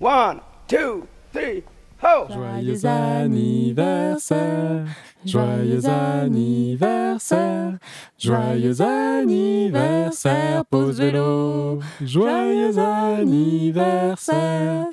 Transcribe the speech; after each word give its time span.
One, 0.00 0.40
two, 0.66 1.06
three, 1.30 1.62
ho! 2.02 2.26
Joyeux 2.30 2.86
anniversaire, 2.86 4.86
joyeux 5.26 5.86
anniversaire, 5.86 7.74
joyeux 8.18 8.80
anniversaire, 8.80 10.64
pause 10.64 11.02
vélo, 11.02 11.80
joyeux 12.00 12.78
anniversaire. 12.78 14.86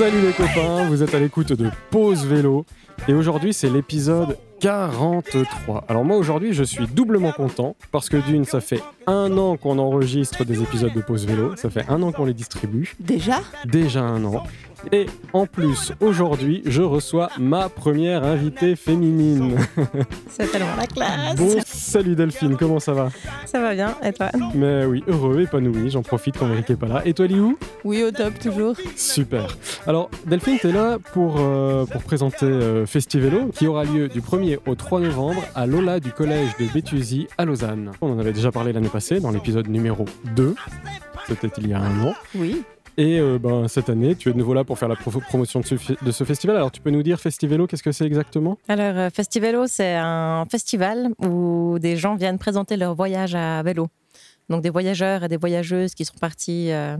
Salut 0.00 0.22
les 0.22 0.32
copains, 0.32 0.88
vous 0.88 1.02
êtes 1.02 1.14
à 1.14 1.18
l'écoute 1.18 1.52
de 1.52 1.68
Pause 1.90 2.24
Vélo. 2.24 2.64
Et 3.06 3.12
aujourd'hui 3.12 3.52
c'est 3.52 3.68
l'épisode 3.68 4.38
43. 4.60 5.84
Alors 5.88 6.04
moi 6.04 6.16
aujourd'hui 6.18 6.52
je 6.52 6.62
suis 6.62 6.86
doublement 6.86 7.32
content 7.32 7.76
parce 7.92 8.08
que 8.08 8.18
d'une 8.18 8.44
ça 8.44 8.60
fait 8.60 8.82
un 9.06 9.36
an 9.38 9.56
qu'on 9.56 9.78
enregistre 9.78 10.44
des 10.44 10.62
épisodes 10.62 10.92
de 10.94 11.00
Pause 11.00 11.26
Vélo, 11.26 11.56
ça 11.56 11.70
fait 11.70 11.84
un 11.88 12.02
an 12.02 12.12
qu'on 12.12 12.26
les 12.26 12.34
distribue, 12.34 12.94
Déjà? 13.00 13.40
Déjà 13.64 14.02
un 14.02 14.22
an. 14.24 14.44
Et 14.92 15.06
en 15.32 15.46
plus 15.46 15.92
aujourd'hui 16.00 16.62
je 16.66 16.82
reçois 16.82 17.30
ma 17.38 17.68
première 17.68 18.24
invitée 18.24 18.76
féminine. 18.76 19.56
C'est 20.28 20.50
tellement 20.52 20.76
la 20.76 20.86
classe. 20.86 21.36
Bon 21.36 21.56
salut 21.64 22.14
Delphine, 22.14 22.56
comment 22.58 22.80
ça 22.80 22.92
va? 22.92 23.08
Ça 23.46 23.60
va 23.60 23.74
bien, 23.74 23.96
et 24.04 24.12
toi? 24.12 24.30
Mais 24.54 24.84
oui, 24.84 25.02
heureux, 25.08 25.40
épanoui, 25.40 25.90
j'en 25.90 26.02
profite 26.02 26.36
quand 26.38 26.48
Eric 26.50 26.70
est 26.70 26.76
pas 26.76 26.86
là. 26.86 27.02
Et 27.04 27.14
toi 27.14 27.26
Liou? 27.26 27.58
Oui, 27.84 28.02
au 28.02 28.10
top, 28.10 28.38
toujours. 28.38 28.76
Super. 28.94 29.56
Alors, 29.86 30.10
Delphine, 30.26 30.58
tu 30.60 30.68
es 30.68 30.72
là 30.72 30.98
pour, 31.12 31.36
euh, 31.38 31.86
pour 31.86 32.02
présenter 32.02 32.44
euh, 32.46 32.86
Festivélo, 32.86 33.48
qui 33.54 33.66
aura 33.66 33.84
lieu 33.84 34.08
du 34.08 34.20
1er 34.20 34.49
au 34.66 34.74
3 34.74 35.00
novembre 35.00 35.42
à 35.54 35.66
l'Ola 35.66 36.00
du 36.00 36.12
collège 36.12 36.50
de 36.58 36.66
Béthusy 36.72 37.28
à 37.38 37.44
Lausanne. 37.44 37.92
On 38.00 38.12
en 38.12 38.18
avait 38.18 38.32
déjà 38.32 38.50
parlé 38.52 38.72
l'année 38.72 38.88
passée 38.88 39.20
dans 39.20 39.30
l'épisode 39.30 39.68
numéro 39.68 40.04
2. 40.36 40.54
C'était 41.26 41.48
il 41.58 41.68
y 41.68 41.72
a 41.72 41.80
un 41.80 42.02
an. 42.06 42.14
Oui. 42.34 42.62
Et 42.96 43.18
euh, 43.20 43.38
ben, 43.38 43.68
cette 43.68 43.88
année, 43.88 44.14
tu 44.16 44.28
es 44.28 44.32
de 44.32 44.38
nouveau 44.38 44.52
là 44.52 44.64
pour 44.64 44.78
faire 44.78 44.88
la 44.88 44.96
pro- 44.96 45.10
promotion 45.20 45.60
de 45.60 45.64
ce, 45.66 45.76
fi- 45.76 45.96
de 46.02 46.10
ce 46.10 46.24
festival. 46.24 46.56
Alors, 46.56 46.70
tu 46.72 46.80
peux 46.80 46.90
nous 46.90 47.02
dire 47.02 47.18
Festivélo, 47.20 47.66
qu'est-ce 47.66 47.82
que 47.82 47.92
c'est 47.92 48.04
exactement? 48.04 48.58
Alors, 48.68 48.96
euh, 48.98 49.10
Festivelo, 49.10 49.66
c'est 49.66 49.94
un 49.94 50.44
festival 50.50 51.08
où 51.24 51.78
des 51.80 51.96
gens 51.96 52.16
viennent 52.16 52.38
présenter 52.38 52.76
leur 52.76 52.94
voyage 52.94 53.34
à 53.34 53.62
vélo. 53.62 53.88
Donc, 54.50 54.62
des 54.62 54.70
voyageurs 54.70 55.22
et 55.24 55.28
des 55.28 55.36
voyageuses 55.36 55.94
qui 55.94 56.04
sont 56.04 56.16
partis 56.20 56.72
euh, 56.72 56.96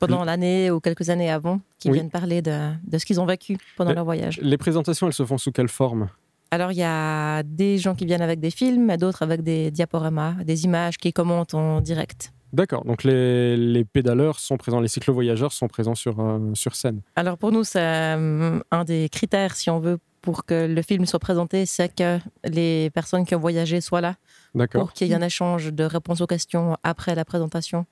pendant 0.00 0.24
l'année 0.24 0.70
ou 0.72 0.80
quelques 0.80 1.08
années 1.08 1.30
avant, 1.30 1.60
qui 1.78 1.88
Oui. 1.88 1.94
viennent 1.94 2.10
parler 2.10 2.42
de, 2.42 2.70
de 2.84 2.98
ce 2.98 3.06
qu'ils 3.06 3.20
ont 3.20 3.24
vécu 3.26 3.56
pendant 3.76 3.90
Mais- 3.90 3.94
leur 3.94 4.04
voyage. 4.04 4.38
Les 4.42 4.58
présentations, 4.58 5.06
elles 5.06 5.12
se 5.12 5.24
font 5.24 5.38
sous 5.38 5.52
quelle 5.52 5.68
forme? 5.68 6.08
Alors, 6.52 6.70
il 6.70 6.76
y 6.76 6.82
a 6.82 7.42
des 7.44 7.78
gens 7.78 7.94
qui 7.94 8.04
viennent 8.04 8.20
avec 8.20 8.38
des 8.38 8.50
films 8.50 8.94
d'autres 8.98 9.22
avec 9.22 9.42
des 9.42 9.70
diaporamas, 9.70 10.34
des 10.44 10.64
images 10.66 10.98
qui 10.98 11.10
commentent 11.10 11.54
en 11.54 11.80
direct. 11.80 12.30
D'accord, 12.52 12.84
donc 12.84 13.04
les, 13.04 13.56
les 13.56 13.86
pédaleurs 13.86 14.38
sont 14.38 14.58
présents, 14.58 14.78
les 14.80 14.88
cyclo-voyageurs 14.88 15.50
sont 15.54 15.66
présents 15.66 15.94
sur, 15.94 16.20
euh, 16.20 16.38
sur 16.52 16.74
scène. 16.74 17.00
Alors 17.16 17.38
pour 17.38 17.52
nous, 17.52 17.64
c'est 17.64 17.80
euh, 17.80 18.60
un 18.70 18.84
des 18.84 19.08
critères, 19.08 19.54
si 19.56 19.70
on 19.70 19.80
veut, 19.80 19.96
pour 20.20 20.44
que 20.44 20.66
le 20.66 20.82
film 20.82 21.06
soit 21.06 21.18
présenté, 21.18 21.64
c'est 21.64 21.88
que 21.94 22.18
les 22.44 22.90
personnes 22.90 23.24
qui 23.24 23.34
ont 23.34 23.40
voyagé 23.40 23.80
soient 23.80 24.02
là, 24.02 24.16
D'accord. 24.54 24.82
pour 24.82 24.92
qu'il 24.92 25.08
y 25.08 25.12
ait 25.12 25.14
un 25.14 25.22
échange 25.22 25.72
de 25.72 25.84
réponses 25.84 26.20
aux 26.20 26.26
questions 26.26 26.76
après 26.82 27.14
la 27.14 27.24
présentation. 27.24 27.86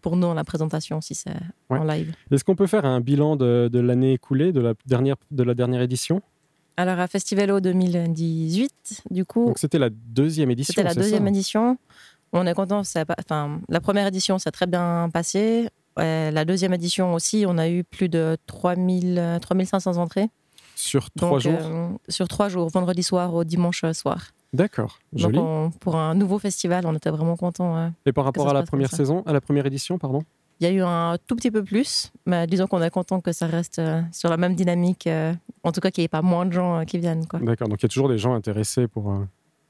Pour 0.00 0.16
nous, 0.16 0.32
la 0.32 0.44
présentation, 0.44 1.00
si 1.00 1.16
c'est 1.16 1.34
Ouais. 1.68 1.78
en 1.80 1.84
live. 1.84 2.14
Est-ce 2.30 2.44
qu'on 2.44 2.54
peut 2.54 2.68
faire 2.68 2.84
un 2.84 3.00
bilan 3.00 3.34
de, 3.34 3.68
de 3.70 3.80
l'année 3.80 4.12
écoulée, 4.12 4.52
de 4.52 4.60
la 4.60 4.74
dernière, 4.86 5.16
de 5.32 5.42
la 5.42 5.54
dernière 5.54 5.82
édition? 5.82 6.22
Alors 6.80 6.98
à 6.98 7.06
Festivalo 7.08 7.60
2018, 7.60 9.02
du 9.10 9.26
coup, 9.26 9.46
Donc 9.46 9.58
c'était 9.58 9.78
la 9.78 9.90
deuxième 9.90 10.50
édition. 10.50 10.72
c'était 10.72 10.82
la 10.82 10.94
ça 10.94 11.00
deuxième 11.00 11.26
édition. 11.28 11.76
On 12.32 12.46
est 12.46 12.54
content, 12.54 12.84
ça 12.84 13.00
a 13.00 13.04
pas- 13.04 13.16
enfin, 13.18 13.60
la 13.68 13.80
première 13.80 14.06
édition, 14.06 14.38
ça 14.38 14.48
a 14.48 14.50
très 14.52 14.66
bien 14.66 15.10
passé. 15.12 15.68
Euh, 15.98 16.30
la 16.30 16.44
deuxième 16.46 16.72
édition 16.72 17.12
aussi, 17.12 17.44
on 17.46 17.58
a 17.58 17.68
eu 17.68 17.84
plus 17.84 18.08
de 18.08 18.38
3000, 18.46 19.18
euh, 19.18 19.38
3500 19.40 19.96
entrées. 19.98 20.28
Sur 20.74 21.10
trois 21.10 21.30
Donc, 21.32 21.40
jours. 21.40 21.58
euh, 21.60 21.88
sur 22.08 22.28
trois 22.28 22.48
jours, 22.48 22.68
vendredi 22.70 23.02
soir 23.02 23.34
au 23.34 23.44
dimanche 23.44 23.84
soir. 23.92 24.28
D'accord, 24.54 24.98
joli. 25.12 25.38
On- 25.38 25.70
pour 25.80 25.96
un 25.96 26.14
nouveau 26.14 26.38
festival, 26.38 26.86
on 26.86 26.94
était 26.94 27.10
vraiment 27.10 27.36
contents. 27.36 27.76
hein. 27.76 27.92
Et 28.06 28.12
par 28.12 28.24
rapport 28.24 28.48
à 28.48 28.54
la 28.54 28.62
première 28.62 28.90
saison, 28.90 29.22
à 29.26 29.32
la 29.34 29.40
première 29.42 29.66
édition, 29.66 29.98
pardon 29.98 30.22
Il 30.60 30.66
y 30.66 30.70
a 30.70 30.72
eu 30.72 30.82
un 30.82 31.16
tout 31.26 31.36
petit 31.36 31.50
peu 31.50 31.64
plus, 31.64 32.12
mais 32.26 32.46
disons 32.46 32.66
qu'on 32.66 32.82
est 32.82 32.90
content 32.90 33.20
que 33.20 33.32
ça 33.32 33.46
reste 33.46 33.78
euh, 33.78 34.02
sur 34.12 34.28
la 34.28 34.36
même 34.36 34.54
dynamique. 34.54 35.06
euh, 35.06 35.32
en 35.62 35.72
tout 35.72 35.80
cas, 35.80 35.90
qu'il 35.90 36.02
n'y 36.02 36.04
ait 36.04 36.08
pas 36.08 36.20
moins 36.20 36.44
de 36.44 36.52
gens 36.52 36.80
euh, 36.80 36.84
qui 36.84 36.98
viennent. 36.98 37.24
D'accord, 37.40 37.68
donc 37.68 37.80
il 37.80 37.84
y 37.84 37.86
a 37.86 37.88
toujours 37.88 38.10
des 38.10 38.18
gens 38.18 38.34
intéressés 38.34 38.86
pour, 38.86 39.10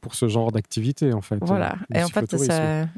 pour 0.00 0.16
ce 0.16 0.26
genre 0.26 0.50
d'activité, 0.50 1.12
en 1.12 1.20
fait. 1.20 1.38
Voilà. 1.42 1.76
Et 1.94 2.02
en 2.02 2.08
fait, 2.08 2.34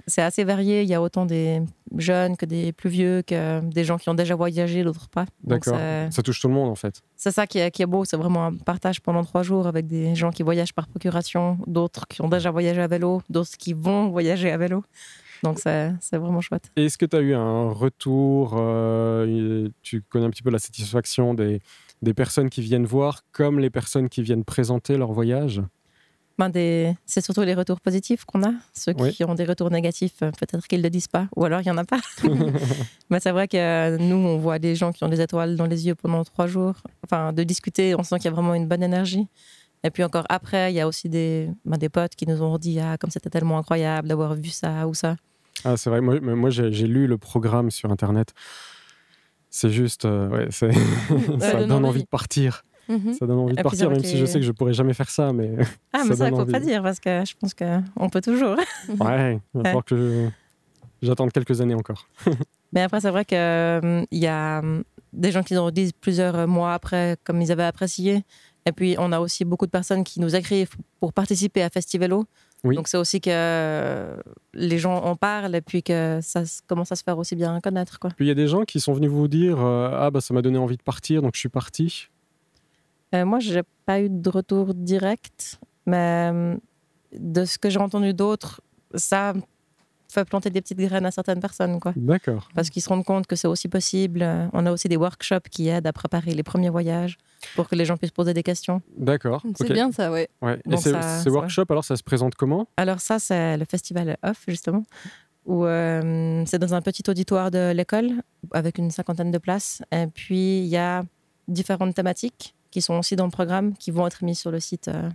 c'est 0.07 0.23
assez 0.23 0.45
varié. 0.45 0.83
Il 0.85 0.89
y 0.89 0.95
a 0.95 1.03
autant 1.03 1.27
des 1.27 1.61
jeunes 1.99 2.39
que 2.39 2.47
des 2.47 2.73
plus 2.73 2.89
vieux, 2.89 3.21
que 3.27 3.61
des 3.61 3.85
gens 3.85 3.99
qui 3.99 4.09
ont 4.09 4.15
déjà 4.15 4.37
voyagé, 4.37 4.85
d'autres 4.85 5.11
pas. 5.11 5.27
D'accord. 5.45 5.77
Ça 6.11 6.23
touche 6.23 6.41
tout 6.41 6.49
le 6.49 6.55
monde, 6.55 6.71
en 6.71 6.75
fait. 6.75 7.03
C'est 7.17 7.31
ça 7.31 7.47
qui 7.47 7.59
est, 7.59 7.71
qui 7.71 7.83
est 7.83 7.87
beau. 7.87 8.07
C'est 8.07 8.17
vraiment 8.17 8.47
un 8.47 8.55
partage 8.55 9.03
pendant 9.03 9.23
trois 9.23 9.43
jours 9.43 9.67
avec 9.67 9.87
des 9.87 10.15
gens 10.15 10.31
qui 10.31 10.43
voyagent 10.43 10.73
par 10.73 10.89
procuration, 10.89 11.59
d'autres 11.67 12.07
qui 12.09 12.23
ont 12.23 12.29
déjà 12.29 12.51
voyagé 12.51 12.81
à 12.81 12.87
vélo, 12.87 13.21
d'autres 13.29 13.59
qui 13.59 13.75
vont 13.75 14.09
voyager 14.09 14.51
à 14.51 14.57
vélo. 14.57 14.83
Donc, 15.43 15.59
c'est 15.59 15.93
vraiment 16.13 16.41
chouette. 16.41 16.71
Et 16.77 16.87
Est-ce 16.87 16.99
que 16.99 17.07
tu 17.07 17.17
as 17.17 17.21
eu 17.21 17.35
un 17.35 17.71
retour 17.71 18.55
euh, 18.57 19.69
Tu 19.83 20.03
connais 20.03 20.27
un 20.27 20.31
petit 20.31 20.43
peu 20.43 20.51
la 20.51 20.59
satisfaction 20.59 21.35
des, 21.35 21.61
des 22.01 22.15
personnes 22.15 22.51
qui 22.51 22.61
viennent 22.61 22.87
voir, 22.87 23.23
comme 23.33 23.59
les 23.59 23.71
personnes 23.71 24.09
qui 24.09 24.23
viennent 24.23 24.45
présenter 24.45 24.97
leur 24.97 25.13
voyage? 25.13 25.63
Ben, 26.39 26.49
des... 26.49 26.95
C'est 27.05 27.21
surtout 27.21 27.43
les 27.43 27.55
retours 27.55 27.81
positifs 27.81 28.25
qu'on 28.25 28.43
a. 28.43 28.53
Ceux 28.73 28.93
qui 28.95 29.25
ont 29.25 29.35
des 29.35 29.45
retours 29.45 29.71
négatifs, 29.71 30.23
euh, 30.23 30.31
peut-être 30.31 30.67
qu'ils 30.67 30.79
ne 30.79 30.85
le 30.85 30.91
disent 30.91 31.09
pas, 31.09 31.29
ou 31.37 31.45
alors 31.45 31.61
il 31.61 31.65
n'y 31.65 31.71
en 31.71 31.79
a 31.79 31.85
pas. 31.85 32.01
Mais 33.11 33.21
c'est 33.21 33.33
vrai 33.33 33.49
que 33.49 33.57
euh, 33.57 33.99
nous, 33.99 34.17
on 34.17 34.39
voit 34.39 34.59
des 34.59 34.75
gens 34.75 34.93
qui 34.93 35.05
ont 35.05 35.09
des 35.09 35.21
étoiles 35.21 35.57
dans 35.57 35.67
les 35.67 35.87
yeux 35.87 35.95
pendant 35.95 36.25
trois 36.25 36.47
jours. 36.47 36.75
Enfin, 37.05 37.33
de 37.33 37.43
discuter, 37.43 37.95
on 37.95 38.03
sent 38.03 38.17
qu'il 38.17 38.27
y 38.27 38.29
a 38.29 38.33
vraiment 38.33 38.55
une 38.55 38.67
bonne 38.67 38.83
énergie. 38.83 39.27
Et 39.85 39.91
puis 39.91 40.05
encore 40.05 40.25
après, 40.29 40.73
il 40.73 40.77
y 40.77 40.81
a 40.81 40.89
aussi 40.89 41.09
des, 41.09 41.51
ben, 41.65 41.77
des 41.77 41.89
potes 41.89 42.15
qui 42.15 42.27
nous 42.27 42.41
ont 42.43 42.57
dit 42.57 42.79
Ah, 42.81 42.97
comme 42.99 43.11
c'était 43.11 43.31
tellement 43.31 43.59
incroyable 43.59 44.09
d'avoir 44.09 44.35
vu 44.35 44.51
ça 44.51 44.87
ou 44.87 44.95
ça. 44.95 45.17
Ah, 45.65 45.77
c'est 45.77 45.91
vrai. 45.91 46.01
Moi, 46.01 46.21
moi 46.21 46.51
j'ai 46.51 46.71
lu 46.87 47.07
le 47.07 47.19
programme 47.19 47.71
sur 47.71 47.91
Internet. 47.91 48.33
C'est 49.51 49.71
juste, 49.71 50.05
euh, 50.07 50.29
ouais, 50.29 50.47
c'est- 50.51 50.73
ça 51.41 51.61
donne 51.65 51.73
envie 51.73 51.87
envie. 51.89 52.03
de 52.05 52.09
partir. 52.09 52.65
Mhm. 52.89 53.15
Ça 53.15 53.27
donne 53.27 53.39
envie 53.39 53.55
de 53.55 53.63
partir, 53.63 53.91
même 53.91 54.03
si 54.03 54.19
je 54.19 54.25
sais 54.27 54.41
que 54.41 54.47
je 54.47 54.53
pourrais 54.53 54.73
jamais 54.73 54.95
faire 54.95 55.11
ça, 55.11 55.33
mais 55.33 55.53
Ah, 55.93 55.99
Ça 56.01 56.05
mais 56.09 56.17
ça, 56.17 56.29
il 56.29 56.33
ne 56.33 56.37
faut 56.39 56.47
pas 56.47 56.59
dire 56.61 56.83
parce 56.83 56.99
que 56.99 57.23
je 57.25 57.35
pense 57.39 57.55
qu'on 57.55 58.09
peut 58.11 58.21
toujours. 58.21 58.57
ouais, 59.01 59.41
il 59.55 59.59
va 59.59 59.65
falloir 59.65 59.85
que 59.85 60.29
j'attende 61.03 61.33
quelques 61.33 61.61
années 61.61 61.75
encore. 61.75 62.09
Mais 62.73 62.81
après, 62.83 63.01
c'est 63.01 63.11
vrai 63.11 63.25
qu'il 63.27 63.37
y 64.21 64.27
a 64.27 64.61
hum, 64.61 64.83
des 65.13 65.31
gens 65.31 65.43
qui 65.43 65.55
nous 65.55 65.71
disent 65.71 65.93
plusieurs 65.93 66.49
mois 66.49 66.73
après, 66.75 67.17
comme 67.25 67.41
ils 67.43 67.53
avaient 67.53 67.63
apprécié. 67.65 68.25
Et 68.65 68.73
puis, 68.73 68.97
on 68.99 69.13
a 69.13 69.21
aussi 69.21 69.45
beaucoup 69.45 69.67
de 69.67 69.71
personnes 69.71 70.03
qui 70.05 70.19
nous 70.21 70.35
écrivent 70.35 70.71
pour 71.01 71.13
participer 71.13 71.63
à 71.63 71.69
Festivelo. 71.69 72.25
Oui. 72.65 72.77
Donc, 72.77 72.87
c'est 72.87 72.97
aussi 72.97 73.21
que 73.21 74.17
les 74.55 74.79
gens 74.79 74.95
en 74.95 75.17
parlent 75.17 75.55
et 75.55 75.61
puis 75.61 75.83
que 75.83 76.21
ça 76.23 76.43
commence 76.67 76.93
à 76.93 76.97
se 76.97 77.03
faire 77.03 77.19
aussi 77.19 77.35
bien 77.35 77.61
connaître. 77.61 77.99
Quoi. 77.99 78.11
Puis 78.17 78.25
il 78.25 78.29
y 78.29 78.33
a 78.33 78.37
des 78.37 78.47
gens 78.47 78.65
qui 78.65 78.79
sont 78.79 78.93
venus 78.93 79.11
vous 79.11 79.27
dire 79.29 79.61
euh, 79.61 79.91
Ah, 79.93 80.11
bah 80.11 80.21
ça 80.21 80.33
m'a 80.33 80.43
donné 80.43 80.59
envie 80.59 80.77
de 80.77 80.83
partir, 80.83 81.23
donc 81.23 81.33
je 81.35 81.41
suis 81.41 81.49
parti. 81.49 82.09
Euh, 83.15 83.25
moi, 83.25 83.41
je 83.41 83.55
n'ai 83.55 83.63
pas 83.85 84.01
eu 84.01 84.09
de 84.09 84.29
retour 84.31 84.75
direct, 84.75 85.59
mais 85.87 86.29
hum, 86.31 86.61
de 87.19 87.45
ce 87.45 87.59
que 87.59 87.69
j'ai 87.69 87.81
entendu 87.81 88.15
d'autres, 88.15 88.61
ça 88.95 89.35
planter 90.27 90.51
des 90.51 90.61
petites 90.61 90.79
graines 90.79 91.07
à 91.07 91.11
certaines 91.11 91.41
personnes. 91.41 91.81
Quoi. 91.81 91.93
D'accord. 91.97 92.49
parce 92.55 92.71
qu'ils 92.71 92.83
se 92.83 92.89
rendent 92.89 93.05
compte 93.05 93.27
que 93.27 93.37
c'est 93.37 93.49
aussi 93.49 93.69
possible. 93.69 94.23
Euh, 94.23 94.47
On 94.53 94.67
a 94.67 94.73
aussi 94.73 94.89
des 94.89 94.97
workshops 94.97 95.49
qui 95.51 95.69
aident 95.69 95.87
à 95.87 95.93
préparer 95.93 96.33
les 96.35 96.43
premiers 96.43 96.71
voyages 96.71 97.17
pour 97.57 97.69
que 97.69 97.75
les 97.75 97.85
gens 97.85 97.97
puissent 97.97 98.11
poser 98.13 98.35
des 98.35 98.43
questions. 98.43 98.83
D'accord. 98.97 99.43
C'est 99.57 99.73
bien 99.73 99.91
ça, 99.93 100.13
ouais. 100.13 100.29
Ouais. 100.43 100.61
Et 100.71 100.77
ces, 100.77 100.93
ça- 100.93 101.21
ces 101.23 101.31
workshops, 101.31 101.71
alors, 101.71 101.85
ça 101.85 101.97
se 101.97 102.03
présente 102.03 102.35
comment? 102.35 102.69
Alors 102.77 103.01
ça, 103.01 103.19
c'est 103.19 103.57
le 103.57 103.65
festival 103.65 104.17
Off, 104.23 104.45
justement, 104.47 104.85
où 105.47 105.65
euh, 105.65 106.45
c'est 106.47 106.59
dans 106.59 106.75
un 106.75 106.83
petit 106.83 107.03
auditoire 107.09 107.51
de 107.51 107.73
l'école 107.75 108.11
avec 108.53 108.79
une 108.79 108.91
cinquantaine 108.91 109.31
de 109.33 109.39
places. 109.39 109.83
Et 109.91 110.07
puis, 110.07 110.59
il 110.61 110.67
y 110.67 110.77
a 110.77 111.03
différentes 111.49 111.95
thématiques 111.95 112.55
qui 112.71 112.81
sont 112.81 112.95
aussi 112.95 113.17
dans 113.17 113.25
le 113.27 113.31
programme, 113.31 113.75
qui 113.77 113.91
vont 113.91 114.07
être 114.07 114.25
mises 114.25 114.39
sur 114.39 114.51
le 114.51 114.61
site 114.61 114.89
euh, 114.89 115.11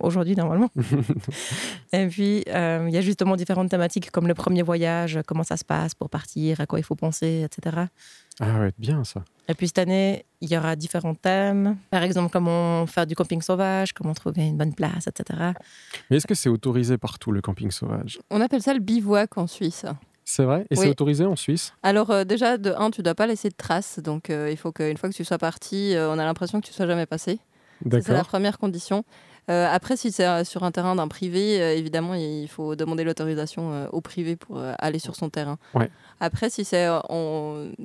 aujourd'hui, 0.00 0.36
normalement. 0.36 0.70
Et 1.92 2.06
puis, 2.06 2.44
euh, 2.48 2.84
il 2.88 2.94
y 2.94 2.96
a 2.96 3.00
justement 3.00 3.36
différentes 3.36 3.70
thématiques 3.70 4.10
comme 4.10 4.28
le 4.28 4.34
premier 4.34 4.62
voyage, 4.62 5.20
comment 5.26 5.44
ça 5.44 5.56
se 5.56 5.64
passe 5.64 5.94
pour 5.94 6.10
partir, 6.10 6.60
à 6.60 6.66
quoi 6.66 6.78
il 6.78 6.84
faut 6.84 6.94
penser, 6.94 7.44
etc. 7.44 7.86
Ah 8.40 8.60
ouais, 8.60 8.72
bien 8.78 9.04
ça. 9.04 9.24
Et 9.48 9.54
puis 9.54 9.68
cette 9.68 9.78
année, 9.78 10.26
il 10.40 10.50
y 10.50 10.56
aura 10.58 10.76
différents 10.76 11.14
thèmes. 11.14 11.76
Par 11.90 12.02
exemple, 12.02 12.30
comment 12.30 12.86
faire 12.86 13.06
du 13.06 13.14
camping 13.14 13.40
sauvage, 13.40 13.92
comment 13.92 14.14
trouver 14.14 14.46
une 14.46 14.56
bonne 14.56 14.74
place, 14.74 15.06
etc. 15.06 15.52
Mais 16.10 16.18
est-ce 16.18 16.26
que 16.26 16.34
c'est 16.34 16.50
autorisé 16.50 16.98
partout 16.98 17.32
le 17.32 17.40
camping 17.40 17.70
sauvage? 17.70 18.18
On 18.30 18.40
appelle 18.40 18.62
ça 18.62 18.74
le 18.74 18.80
bivouac 18.80 19.38
en 19.38 19.46
Suisse. 19.46 19.86
C'est 20.24 20.44
vrai? 20.44 20.66
Et 20.68 20.76
c'est 20.76 20.90
autorisé 20.90 21.24
en 21.24 21.36
Suisse? 21.36 21.72
Alors 21.82 22.10
euh, 22.10 22.24
déjà, 22.24 22.58
de 22.58 22.74
un, 22.76 22.90
tu 22.90 23.02
dois 23.02 23.14
pas 23.14 23.26
laisser 23.26 23.48
de 23.48 23.54
traces. 23.56 23.98
Donc 23.98 24.28
euh, 24.28 24.50
il 24.50 24.58
faut 24.58 24.72
qu'une 24.72 24.98
fois 24.98 25.08
que 25.08 25.14
tu 25.14 25.24
sois 25.24 25.38
parti, 25.38 25.94
euh, 25.94 26.10
on 26.10 26.18
a 26.18 26.24
l'impression 26.26 26.60
que 26.60 26.66
tu 26.66 26.74
sois 26.74 26.86
jamais 26.86 27.06
passé. 27.06 27.36
Ça, 27.36 28.02
C'est 28.02 28.08
la 28.08 28.18
D'accord. 28.18 28.26
première 28.26 28.58
condition. 28.58 29.04
Euh, 29.48 29.66
après, 29.70 29.96
si 29.96 30.12
c'est 30.12 30.26
euh, 30.26 30.44
sur 30.44 30.62
un 30.62 30.70
terrain 30.70 30.94
d'un 30.94 31.08
privé, 31.08 31.60
euh, 31.60 31.74
évidemment, 31.74 32.14
il 32.14 32.48
faut 32.48 32.76
demander 32.76 33.04
l'autorisation 33.04 33.88
au 33.92 34.00
privé 34.00 34.36
pour 34.36 34.60
aller 34.78 34.98
sur 34.98 35.16
son 35.16 35.30
terrain. 35.30 35.58
Ouais. 35.74 35.90
Après, 36.20 36.50
si 36.50 36.64
c'est 36.64 36.86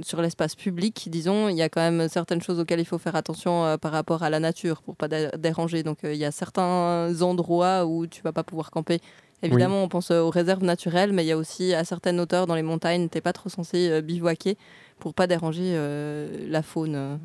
sur 0.01 0.21
l'espace 0.21 0.55
public, 0.55 1.07
disons, 1.09 1.49
il 1.49 1.55
y 1.55 1.61
a 1.61 1.69
quand 1.69 1.81
même 1.81 2.09
certaines 2.09 2.41
choses 2.41 2.59
auxquelles 2.59 2.79
il 2.79 2.85
faut 2.85 2.97
faire 2.97 3.15
attention 3.15 3.77
par 3.79 3.91
rapport 3.91 4.23
à 4.23 4.29
la 4.29 4.39
nature 4.39 4.81
pour 4.81 4.95
pas 4.95 5.07
dé- 5.07 5.29
déranger. 5.37 5.83
Donc, 5.83 5.99
il 6.03 6.15
y 6.15 6.25
a 6.25 6.31
certains 6.31 7.13
endroits 7.21 7.85
où 7.85 8.07
tu 8.07 8.21
vas 8.23 8.31
pas 8.33 8.43
pouvoir 8.43 8.71
camper. 8.71 8.99
Évidemment, 9.41 9.83
on 9.83 9.89
pense 9.89 10.09
aux 10.09 10.29
réserves 10.29 10.63
naturelles, 10.63 11.11
mais 11.11 11.23
il 11.25 11.27
y 11.27 11.31
a 11.33 11.37
aussi 11.37 11.73
à 11.73 11.83
certaines 11.83 12.19
hauteurs 12.19 12.47
dans 12.47 12.55
les 12.55 12.61
montagnes, 12.63 13.09
t'es 13.09 13.19
pas 13.21 13.33
trop 13.33 13.49
censé 13.49 14.01
bivouaquer 14.01 14.57
pour 14.99 15.13
pas 15.13 15.27
déranger 15.27 15.73
euh, 15.75 16.45
la 16.49 16.61
faune 16.61 16.95
euh, 16.95 17.17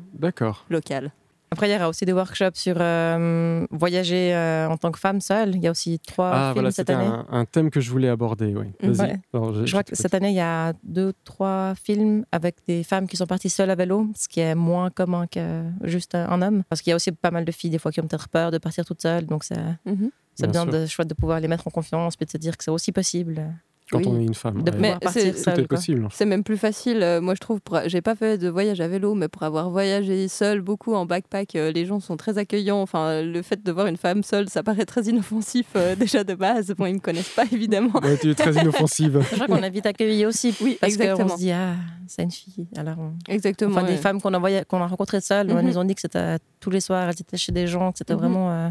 locale. 0.69 1.11
Après, 1.51 1.67
il 1.67 1.73
y 1.73 1.75
aura 1.75 1.89
aussi 1.89 2.05
des 2.05 2.13
workshops 2.13 2.55
sur 2.55 2.75
euh, 2.79 3.65
voyager 3.71 4.35
euh, 4.35 4.67
en 4.69 4.77
tant 4.77 4.91
que 4.91 4.99
femme 4.99 5.19
seule. 5.19 5.55
Il 5.55 5.61
y 5.63 5.67
a 5.67 5.71
aussi 5.71 5.99
trois 5.99 6.29
Ah, 6.31 6.39
films 6.49 6.53
voilà, 6.53 6.71
cette 6.71 6.87
c'était 6.87 6.93
année. 6.93 7.05
un, 7.07 7.25
un 7.31 7.45
thème 7.45 7.69
que 7.71 7.81
je 7.81 7.89
voulais 7.89 8.09
aborder, 8.09 8.55
oui. 8.55 8.67
Vas-y. 8.81 9.07
Ouais. 9.09 9.19
Alors, 9.33 9.53
j'ai- 9.55 9.65
Je 9.65 9.71
crois 9.71 9.83
que 9.83 9.95
cette 9.95 10.13
année, 10.13 10.29
il 10.29 10.35
y 10.35 10.39
a 10.41 10.73
deux, 10.83 11.13
trois 11.23 11.73
films 11.75 12.23
avec 12.31 12.57
des 12.67 12.83
femmes 12.83 13.07
qui 13.07 13.17
sont 13.17 13.25
parties 13.25 13.49
seules 13.49 13.69
à 13.71 13.75
vélo, 13.75 14.07
ce 14.15 14.27
qui 14.27 14.41
est 14.41 14.53
moins 14.55 14.89
commun 14.91 15.25
que 15.27 15.63
juste 15.83 16.13
un 16.15 16.41
homme. 16.41 16.63
Parce 16.69 16.81
qu'il 16.81 16.91
y 16.91 16.93
a 16.93 16.95
aussi 16.95 17.11
pas 17.11 17.31
mal 17.31 17.45
de 17.45 17.51
filles, 17.51 17.71
des 17.71 17.79
fois, 17.79 17.91
qui 17.91 17.99
ont 17.99 18.05
peut-être 18.07 18.29
peur 18.29 18.51
de 18.51 18.57
partir 18.59 18.85
toutes 18.85 19.01
seules. 19.01 19.25
Donc, 19.25 19.43
c'est 19.43 19.57
Mhm. 19.85 20.11
c'est 20.35 20.49
Bien 20.51 20.65
de, 20.65 20.85
chouette 20.85 21.07
de 21.09 21.13
pouvoir 21.15 21.39
les 21.39 21.47
mettre 21.47 21.67
en 21.67 21.71
confiance 21.71 22.15
puis 22.15 22.25
de 22.25 22.31
se 22.31 22.37
dire 22.37 22.55
que 22.57 22.63
c'est 22.63 22.71
aussi 22.71 22.91
possible 22.91 23.41
Quand 23.91 23.97
Oui. 23.99 24.05
on 24.07 24.19
est 24.19 24.23
une 24.25 24.33
femme. 24.35 24.61
de 24.61 24.69
ouais. 24.71 24.77
Mais 24.79 24.87
pouvoir 24.93 24.99
partir 24.99 25.21
c'est- 25.23 25.31
Tout 25.33 25.37
seule. 25.43 25.59
est 25.61 25.67
quoi. 25.67 25.77
possible. 25.77 26.07
C'est 26.11 26.25
même 26.25 26.43
plus 26.43 26.57
facile, 26.57 27.01
euh, 27.01 27.21
moi 27.21 27.33
je 27.33 27.39
trouve. 27.39 27.59
pour- 27.61 27.79
J'ai 27.87 28.01
pas 28.01 28.13
fait 28.15 28.37
de 28.37 28.47
voyage 28.47 28.79
à 28.81 28.87
vélo, 28.87 29.15
mais 29.15 29.27
pour 29.27 29.41
avoir 29.43 29.69
voyagé 29.71 30.27
seul 30.27 30.61
beaucoup 30.61 30.93
en 30.93 31.05
backpack, 31.07 31.55
euh, 31.55 31.71
les 31.71 31.85
gens 31.85 31.99
sont 31.99 32.15
très 32.15 32.37
accueillants. 32.37 32.81
Enfin, 32.81 33.21
le 33.23 33.41
fait 33.41 33.63
de 33.65 33.71
voir 33.71 33.87
une 33.87 33.97
femme 33.97 34.21
seule, 34.23 34.47
ça 34.49 34.61
paraît 34.63 34.85
très 34.85 35.01
inoffensif 35.03 35.65
euh, 35.75 35.95
déjà 36.13 36.23
de 36.23 36.35
base. 36.35 36.73
Bon, 36.77 36.85
ils 36.85 36.93
me 36.95 36.99
connaissent 36.99 37.33
pas 37.35 37.45
évidemment. 37.51 37.99
Ouais, 38.03 38.17
tu 38.17 38.29
es 38.29 38.35
très 38.35 38.53
inoffensive. 38.53 39.19
Je 39.31 39.35
crois 39.35 39.47
qu'on 39.47 39.63
a 39.63 39.69
vite 39.69 39.85
accueilli 39.87 40.25
aussi. 40.25 40.53
Oui, 40.61 40.77
parce 40.79 40.95
qu'on 40.95 41.27
se 41.29 41.37
dit, 41.37 41.51
ah, 41.51 41.73
c'est 42.07 42.23
une 42.23 42.31
fille. 42.31 42.67
Alors, 42.77 42.95
on- 42.99 43.13
Exactement. 43.27 43.75
Enfin, 43.77 43.87
des 43.87 43.97
femmes 43.97 44.21
qu'on 44.21 44.33
a, 44.33 44.63
qu'on 44.65 44.81
a 44.81 44.87
rencontrées 44.87 45.21
seules, 45.21 45.49
elles 45.49 45.65
nous 45.65 45.77
ont 45.77 45.83
dit 45.83 45.95
que 45.95 46.01
c'était 46.01 46.37
tous 46.59 46.69
les 46.69 46.79
soirs, 46.81 47.09
elles 47.09 47.19
étaient 47.19 47.37
chez 47.37 47.51
des 47.51 47.65
gens, 47.67 47.91
que 47.91 47.97
c'était 47.97 48.13
Mhm. 48.13 48.19
vraiment 48.19 48.51
euh, 48.51 48.69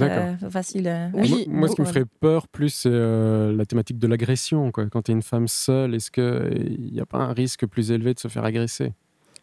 très 0.00 0.50
facile. 0.50 0.88
euh, 0.88 1.08
Oui, 1.14 1.46
moi, 1.48 1.68
ce 1.68 1.74
qui 1.74 1.80
me 1.82 1.86
ferait 1.86 2.04
peur 2.20 2.48
plus, 2.48 2.70
c'est 2.70 2.88
euh, 2.92 3.54
la 3.56 3.64
thématique 3.66 3.98
de 3.98 4.06
l'agression. 4.06 4.70
Quand 4.72 5.02
tu 5.02 5.10
es 5.10 5.14
une 5.14 5.22
femme 5.22 5.48
seule, 5.48 5.94
est-ce 5.94 6.10
qu'il 6.10 6.90
n'y 6.92 7.00
a 7.00 7.06
pas 7.06 7.18
un 7.18 7.32
risque 7.32 7.66
plus 7.66 7.90
élevé 7.90 8.14
de 8.14 8.18
se 8.20 8.28
faire 8.28 8.44
agresser? 8.44 8.92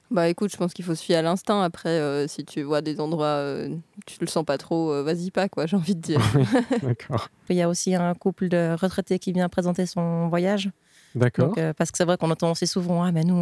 Bah 0.09 0.27
écoute, 0.27 0.51
je 0.51 0.57
pense 0.57 0.73
qu'il 0.73 0.83
faut 0.83 0.93
se 0.93 1.01
fier 1.03 1.15
à 1.15 1.21
l'instinct. 1.21 1.61
Après, 1.61 1.87
euh, 1.89 2.27
si 2.27 2.43
tu 2.43 2.63
vois 2.63 2.81
des 2.81 2.99
endroits, 2.99 3.27
euh, 3.27 3.69
tu 4.05 4.17
le 4.19 4.27
sens 4.27 4.43
pas 4.43 4.57
trop, 4.57 4.91
euh, 4.91 5.03
vas-y 5.03 5.31
pas 5.31 5.47
quoi. 5.47 5.67
J'ai 5.67 5.77
envie 5.77 5.95
de 5.95 6.01
dire. 6.01 6.19
D'accord. 6.83 7.29
Il 7.49 7.55
y 7.55 7.61
a 7.61 7.69
aussi 7.69 7.95
un 7.95 8.13
couple 8.13 8.49
de 8.49 8.75
retraités 8.77 9.19
qui 9.19 9.31
vient 9.31 9.47
présenter 9.47 9.85
son 9.85 10.27
voyage. 10.27 10.69
D'accord. 11.15 11.53
Euh, 11.57 11.71
parce 11.73 11.91
que 11.91 11.97
c'est 11.97 12.03
vrai 12.03 12.17
qu'on 12.17 12.29
entend 12.29 12.51
aussi 12.51 12.67
souvent, 12.67 13.03
ah, 13.03 13.11
mais 13.13 13.23
nous, 13.23 13.35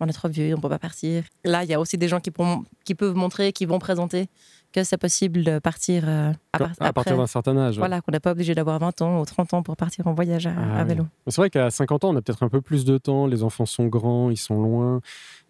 on- 0.00 0.06
est 0.08 0.12
trop 0.12 0.28
vieux, 0.28 0.54
on 0.56 0.60
peut 0.60 0.68
pas 0.68 0.78
partir. 0.80 1.22
Là, 1.44 1.62
il 1.62 1.70
y 1.70 1.74
a 1.74 1.78
aussi 1.78 1.96
des 1.98 2.08
gens 2.08 2.18
qui 2.20 2.30
peuvent 2.32 3.14
montrer, 3.14 3.52
qui 3.52 3.64
vont 3.66 3.78
présenter 3.78 4.28
que 4.72 4.84
c'est 4.84 4.98
possible 4.98 5.42
de 5.42 5.58
partir 5.58 6.08
euh, 6.08 6.32
à, 6.52 6.58
Quand- 6.58 6.64
part- 6.76 6.88
à 6.88 6.92
partir 6.92 7.16
d'un 7.16 7.26
certain 7.26 7.56
âge. 7.56 7.74
ouais. 7.76 7.78
Voilà, 7.78 8.00
qu'on 8.00 8.10
n'est 8.12 8.20
pas 8.20 8.32
obligé 8.32 8.54
d'avoir 8.54 8.78
20 8.78 9.02
ans 9.02 9.20
ou 9.20 9.24
30 9.24 9.54
ans 9.54 9.62
pour 9.62 9.76
partir 9.76 10.06
en 10.06 10.14
voyage 10.14 10.46
à, 10.46 10.52
Ah 10.56 10.80
à 10.80 10.84
vélo. 10.84 11.06
C'est 11.28 11.36
vrai 11.36 11.50
qu'à 11.50 11.70
50 11.70 12.04
ans, 12.04 12.10
on 12.10 12.16
a 12.16 12.22
peut-être 12.22 12.42
un 12.42 12.48
peu 12.48 12.60
plus 12.60 12.84
de 12.84 12.98
temps. 12.98 13.26
Les 13.26 13.42
enfants 13.42 13.66
sont 13.66 13.86
grands, 13.86 14.30
ils 14.30 14.36
sont 14.36 14.60
loin. 14.60 15.00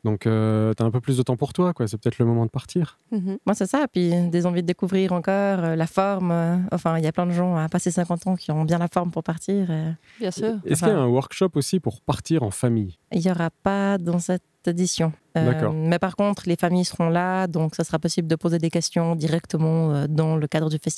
Donc, 0.04 0.20
tu 0.20 0.28
as 0.28 0.74
un 0.84 0.90
peu 0.90 1.00
plus 1.00 1.16
de 1.18 1.22
temps 1.22 1.36
pour 1.36 1.52
toi. 1.52 1.72
quoi. 1.74 1.86
C'est 1.88 1.96
peut-être 1.98 2.18
le 2.18 2.24
moment 2.26 2.44
de 2.46 2.50
partir. 2.50 2.98
Mhm. 3.12 3.38
Moi, 3.46 3.54
c'est 3.54 3.66
ça. 3.66 3.86
Puis 3.90 4.10
des 4.30 4.46
envies 4.46 4.62
de 4.62 4.66
découvrir 4.66 5.12
encore 5.12 5.30
euh, 5.64 5.76
la 5.76 5.86
forme. 5.86 6.30
euh, 6.32 6.56
enfin, 6.72 6.98
il 6.98 7.04
y 7.04 7.06
a 7.06 7.12
plein 7.12 7.26
de 7.26 7.32
gens 7.32 7.56
à 7.56 7.68
passer 7.68 7.90
50 7.90 8.26
ans 8.26 8.36
qui 8.36 8.50
ont 8.50 8.64
bien 8.64 8.78
la 8.78 8.88
forme 8.88 9.10
pour 9.10 9.22
partir. 9.22 9.66
euh. 9.70 9.90
Bien 10.18 10.30
sûr. 10.30 10.54
Est-ce 10.66 10.80
qu'il 10.80 10.88
y 10.88 10.92
a 10.92 10.98
un 10.98 11.06
workshop 11.06 11.50
aussi 11.54 11.80
pour 11.80 12.00
partir 12.02 12.42
en 12.42 12.50
famille? 12.50 12.98
Il 13.12 13.20
n'y 13.20 13.30
aura 13.30 13.50
pas 13.62 13.98
dans 13.98 14.18
cette 14.18 14.42
édition. 14.66 15.12
Euh, 15.38 15.52
D'accord. 15.52 15.72
mais 15.72 15.98
par 15.98 16.16
contre, 16.16 16.42
les 16.46 16.56
familles 16.56 16.84
seront 16.84 17.08
là, 17.08 17.46
donc 17.46 17.74
ça 17.76 17.84
sera 17.84 17.98
possible 18.00 18.26
de 18.28 18.34
poser 18.36 18.58
des 18.58 18.68
questions 18.68 19.14
directement 19.14 19.92
euh, 19.94 20.06
dans 20.08 20.36
le 20.36 20.46
cadre 20.48 20.68
du 20.68 20.76
festival, 20.78 20.89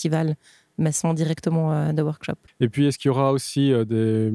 mais 0.79 0.93
sans 0.93 1.15
directement 1.15 1.73
euh, 1.73 1.93
de 1.93 2.03
workshop. 2.03 2.35
Et 2.61 2.69
puis, 2.69 2.87
est-ce 2.87 2.99
qu'il 2.99 3.09
y 3.09 3.11
aura 3.11 3.33
aussi 3.33 3.73
euh, 3.73 3.85
des, 3.85 4.33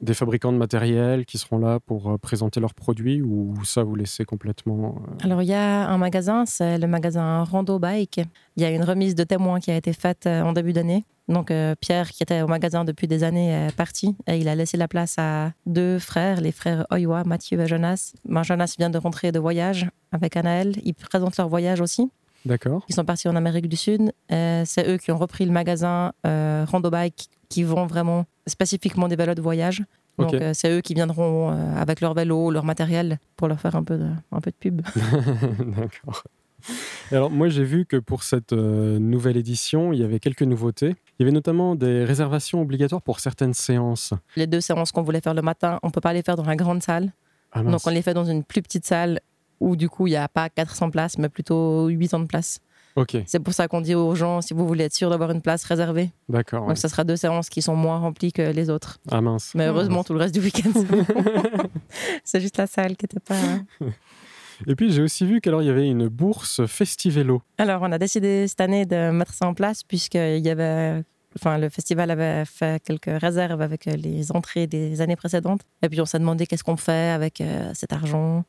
des 0.00 0.14
fabricants 0.14 0.52
de 0.52 0.58
matériel 0.58 1.24
qui 1.24 1.38
seront 1.38 1.58
là 1.58 1.80
pour 1.80 2.10
euh, 2.10 2.18
présenter 2.18 2.60
leurs 2.60 2.74
produits 2.74 3.22
ou 3.22 3.54
ça, 3.64 3.82
vous 3.82 3.94
laissez 3.94 4.24
complètement 4.24 4.96
Alors, 5.22 5.42
il 5.42 5.48
y 5.48 5.54
a 5.54 5.88
un 5.88 5.98
magasin, 5.98 6.44
c'est 6.46 6.78
le 6.78 6.86
magasin 6.86 7.44
Rando 7.44 7.78
Bike. 7.78 8.20
Il 8.56 8.62
y 8.62 8.66
a 8.66 8.70
une 8.70 8.84
remise 8.84 9.14
de 9.14 9.24
témoins 9.24 9.60
qui 9.60 9.70
a 9.70 9.76
été 9.76 9.92
faite 9.92 10.26
en 10.26 10.52
début 10.52 10.72
d'année. 10.72 11.04
Donc, 11.28 11.50
euh, 11.50 11.74
Pierre, 11.80 12.10
qui 12.10 12.22
était 12.22 12.42
au 12.42 12.48
magasin 12.48 12.84
depuis 12.84 13.06
des 13.06 13.22
années, 13.24 13.52
est 13.52 13.76
parti 13.76 14.16
et 14.26 14.38
il 14.38 14.48
a 14.48 14.54
laissé 14.54 14.76
la 14.76 14.88
place 14.88 15.14
à 15.18 15.52
deux 15.66 15.98
frères, 15.98 16.40
les 16.40 16.52
frères 16.52 16.86
Oiwa, 16.90 17.22
Mathieu 17.24 17.60
et 17.60 17.66
Jonas. 17.66 18.12
Ben, 18.24 18.42
Jonas 18.42 18.74
vient 18.78 18.90
de 18.90 18.98
rentrer 18.98 19.30
de 19.30 19.38
voyage 19.38 19.88
avec 20.10 20.36
Anaël. 20.36 20.74
Ils 20.84 20.94
présentent 20.94 21.36
leur 21.36 21.48
voyage 21.48 21.80
aussi. 21.80 22.10
D'accord. 22.44 22.84
Ils 22.88 22.94
sont 22.94 23.04
partis 23.04 23.28
en 23.28 23.36
Amérique 23.36 23.68
du 23.68 23.76
Sud. 23.76 24.12
Euh, 24.30 24.62
c'est 24.66 24.88
eux 24.88 24.96
qui 24.96 25.12
ont 25.12 25.18
repris 25.18 25.44
le 25.44 25.52
magasin 25.52 26.12
euh, 26.26 26.64
Rando 26.68 26.90
Bike 26.90 27.28
qui 27.48 27.62
vend 27.62 27.86
vraiment 27.86 28.24
spécifiquement 28.46 29.08
des 29.08 29.16
vélos 29.16 29.34
de 29.34 29.42
voyage. 29.42 29.82
Donc, 30.18 30.34
euh, 30.34 30.52
c'est 30.54 30.70
eux 30.70 30.80
qui 30.80 30.94
viendront 30.94 31.50
euh, 31.50 31.74
avec 31.76 32.00
leur 32.00 32.14
vélo, 32.14 32.50
leur 32.50 32.64
matériel 32.64 33.18
pour 33.36 33.48
leur 33.48 33.60
faire 33.60 33.76
un 33.76 33.82
peu 33.82 33.96
de, 33.96 34.08
un 34.30 34.40
peu 34.40 34.50
de 34.50 34.56
pub. 34.56 34.82
D'accord. 35.76 36.22
Alors, 37.10 37.30
moi, 37.30 37.48
j'ai 37.48 37.64
vu 37.64 37.86
que 37.86 37.96
pour 37.96 38.22
cette 38.22 38.52
euh, 38.52 38.98
nouvelle 38.98 39.36
édition, 39.36 39.92
il 39.92 39.98
y 40.00 40.04
avait 40.04 40.20
quelques 40.20 40.42
nouveautés. 40.42 40.94
Il 41.18 41.20
y 41.20 41.22
avait 41.22 41.32
notamment 41.32 41.74
des 41.74 42.04
réservations 42.04 42.60
obligatoires 42.60 43.02
pour 43.02 43.20
certaines 43.20 43.54
séances. 43.54 44.12
Les 44.36 44.46
deux 44.46 44.60
séances 44.60 44.92
qu'on 44.92 45.02
voulait 45.02 45.20
faire 45.20 45.34
le 45.34 45.42
matin, 45.42 45.78
on 45.82 45.90
peut 45.90 46.00
pas 46.00 46.12
les 46.12 46.22
faire 46.22 46.36
dans 46.36 46.44
la 46.44 46.56
grande 46.56 46.82
salle. 46.82 47.12
Ah, 47.52 47.62
Donc 47.62 47.80
on 47.86 47.90
les 47.90 48.02
fait 48.02 48.14
dans 48.14 48.24
une 48.24 48.44
plus 48.44 48.62
petite 48.62 48.86
salle 48.86 49.20
où 49.62 49.76
du 49.76 49.88
coup 49.88 50.06
il 50.06 50.10
n'y 50.10 50.16
a 50.16 50.28
pas 50.28 50.48
400 50.48 50.90
places, 50.90 51.18
mais 51.18 51.28
plutôt 51.28 51.86
800 51.88 52.20
de 52.20 52.26
places. 52.26 52.60
Ok, 52.94 53.16
C'est 53.24 53.38
pour 53.38 53.54
ça 53.54 53.68
qu'on 53.68 53.80
dit 53.80 53.94
aux 53.94 54.14
gens, 54.14 54.42
si 54.42 54.52
vous 54.52 54.66
voulez 54.66 54.84
être 54.84 54.94
sûr 54.94 55.08
d'avoir 55.08 55.30
une 55.30 55.40
place 55.40 55.64
réservée, 55.64 56.10
d'accord. 56.28 56.62
ouais. 56.62 56.68
donc 56.68 56.76
ça 56.76 56.90
sera 56.90 57.04
deux 57.04 57.16
séances 57.16 57.48
qui 57.48 57.62
sont 57.62 57.74
moins 57.74 57.98
remplies 57.98 58.32
que 58.32 58.42
les 58.42 58.68
autres. 58.68 58.98
Ah 59.10 59.22
mince. 59.22 59.52
Mais 59.54 59.66
heureusement, 59.66 60.04
tout 60.04 60.12
le 60.12 60.18
reste 60.18 60.34
du 60.34 60.40
week-end, 60.40 60.72
c'est 62.22 62.40
juste 62.42 62.58
la 62.58 62.66
salle 62.66 62.96
qui 62.96 63.04
n'était 63.04 63.20
pas... 63.20 63.34
Et 64.66 64.76
puis, 64.76 64.92
j'ai 64.92 65.02
aussi 65.02 65.26
vu 65.26 65.40
qu'alors 65.40 65.62
il 65.62 65.66
y 65.66 65.70
avait 65.70 65.88
une 65.88 66.06
bourse 66.08 66.66
Festivélo. 66.66 67.42
Alors, 67.58 67.82
on 67.82 67.90
a 67.90 67.98
décidé 67.98 68.46
cette 68.46 68.60
année 68.60 68.84
de 68.86 69.10
mettre 69.10 69.32
ça 69.34 69.46
en 69.46 69.54
place 69.54 69.82
puisqu'il 69.82 70.44
y 70.44 70.50
avait... 70.50 71.02
Enfin, 71.34 71.56
le 71.56 71.70
festival 71.70 72.10
avait 72.10 72.44
fait 72.44 72.80
quelques 72.84 73.10
réserves 73.20 73.62
avec 73.62 73.86
les 73.86 74.30
entrées 74.32 74.66
des 74.66 75.00
années 75.00 75.16
précédentes. 75.16 75.62
Et 75.82 75.88
puis, 75.88 76.00
on 76.00 76.04
s'est 76.04 76.18
demandé 76.18 76.46
qu'est-ce 76.46 76.62
qu'on 76.62 76.76
fait 76.76 77.10
avec 77.10 77.40
euh, 77.40 77.70
cet 77.74 77.94
argent. 77.94 78.44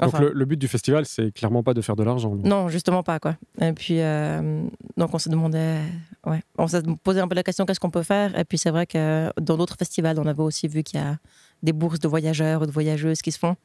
Donc, 0.00 0.18
le, 0.18 0.32
le 0.32 0.44
but 0.44 0.58
du 0.58 0.68
festival, 0.68 1.04
c'est 1.06 1.32
clairement 1.32 1.62
pas 1.62 1.74
de 1.74 1.80
faire 1.80 1.96
de 1.96 2.02
l'argent. 2.02 2.34
Non, 2.36 2.68
justement 2.68 3.02
pas, 3.02 3.18
quoi. 3.18 3.36
Et 3.60 3.72
puis, 3.72 4.00
euh, 4.00 4.64
donc 4.96 5.14
on 5.14 5.18
se 5.18 5.28
demandait, 5.28 5.80
ouais, 6.26 6.42
on 6.58 6.66
s'est 6.66 6.82
posé 7.02 7.20
un 7.20 7.28
peu 7.28 7.34
la 7.34 7.42
question 7.42 7.66
qu'est-ce 7.66 7.80
qu'on 7.80 7.90
peut 7.90 8.02
faire? 8.02 8.38
Et 8.38 8.44
puis, 8.44 8.58
c'est 8.58 8.70
vrai 8.70 8.86
que 8.86 9.30
dans 9.40 9.56
d'autres 9.56 9.76
festivals, 9.78 10.18
on 10.18 10.26
avait 10.26 10.42
aussi 10.42 10.68
vu 10.68 10.82
qu'il 10.82 11.00
y 11.00 11.02
a 11.02 11.16
des 11.62 11.72
bourses 11.72 11.98
de 11.98 12.08
voyageurs 12.08 12.62
ou 12.62 12.66
de 12.66 12.70
voyageuses 12.70 13.22
qui 13.22 13.32
se 13.32 13.38
font. 13.38 13.56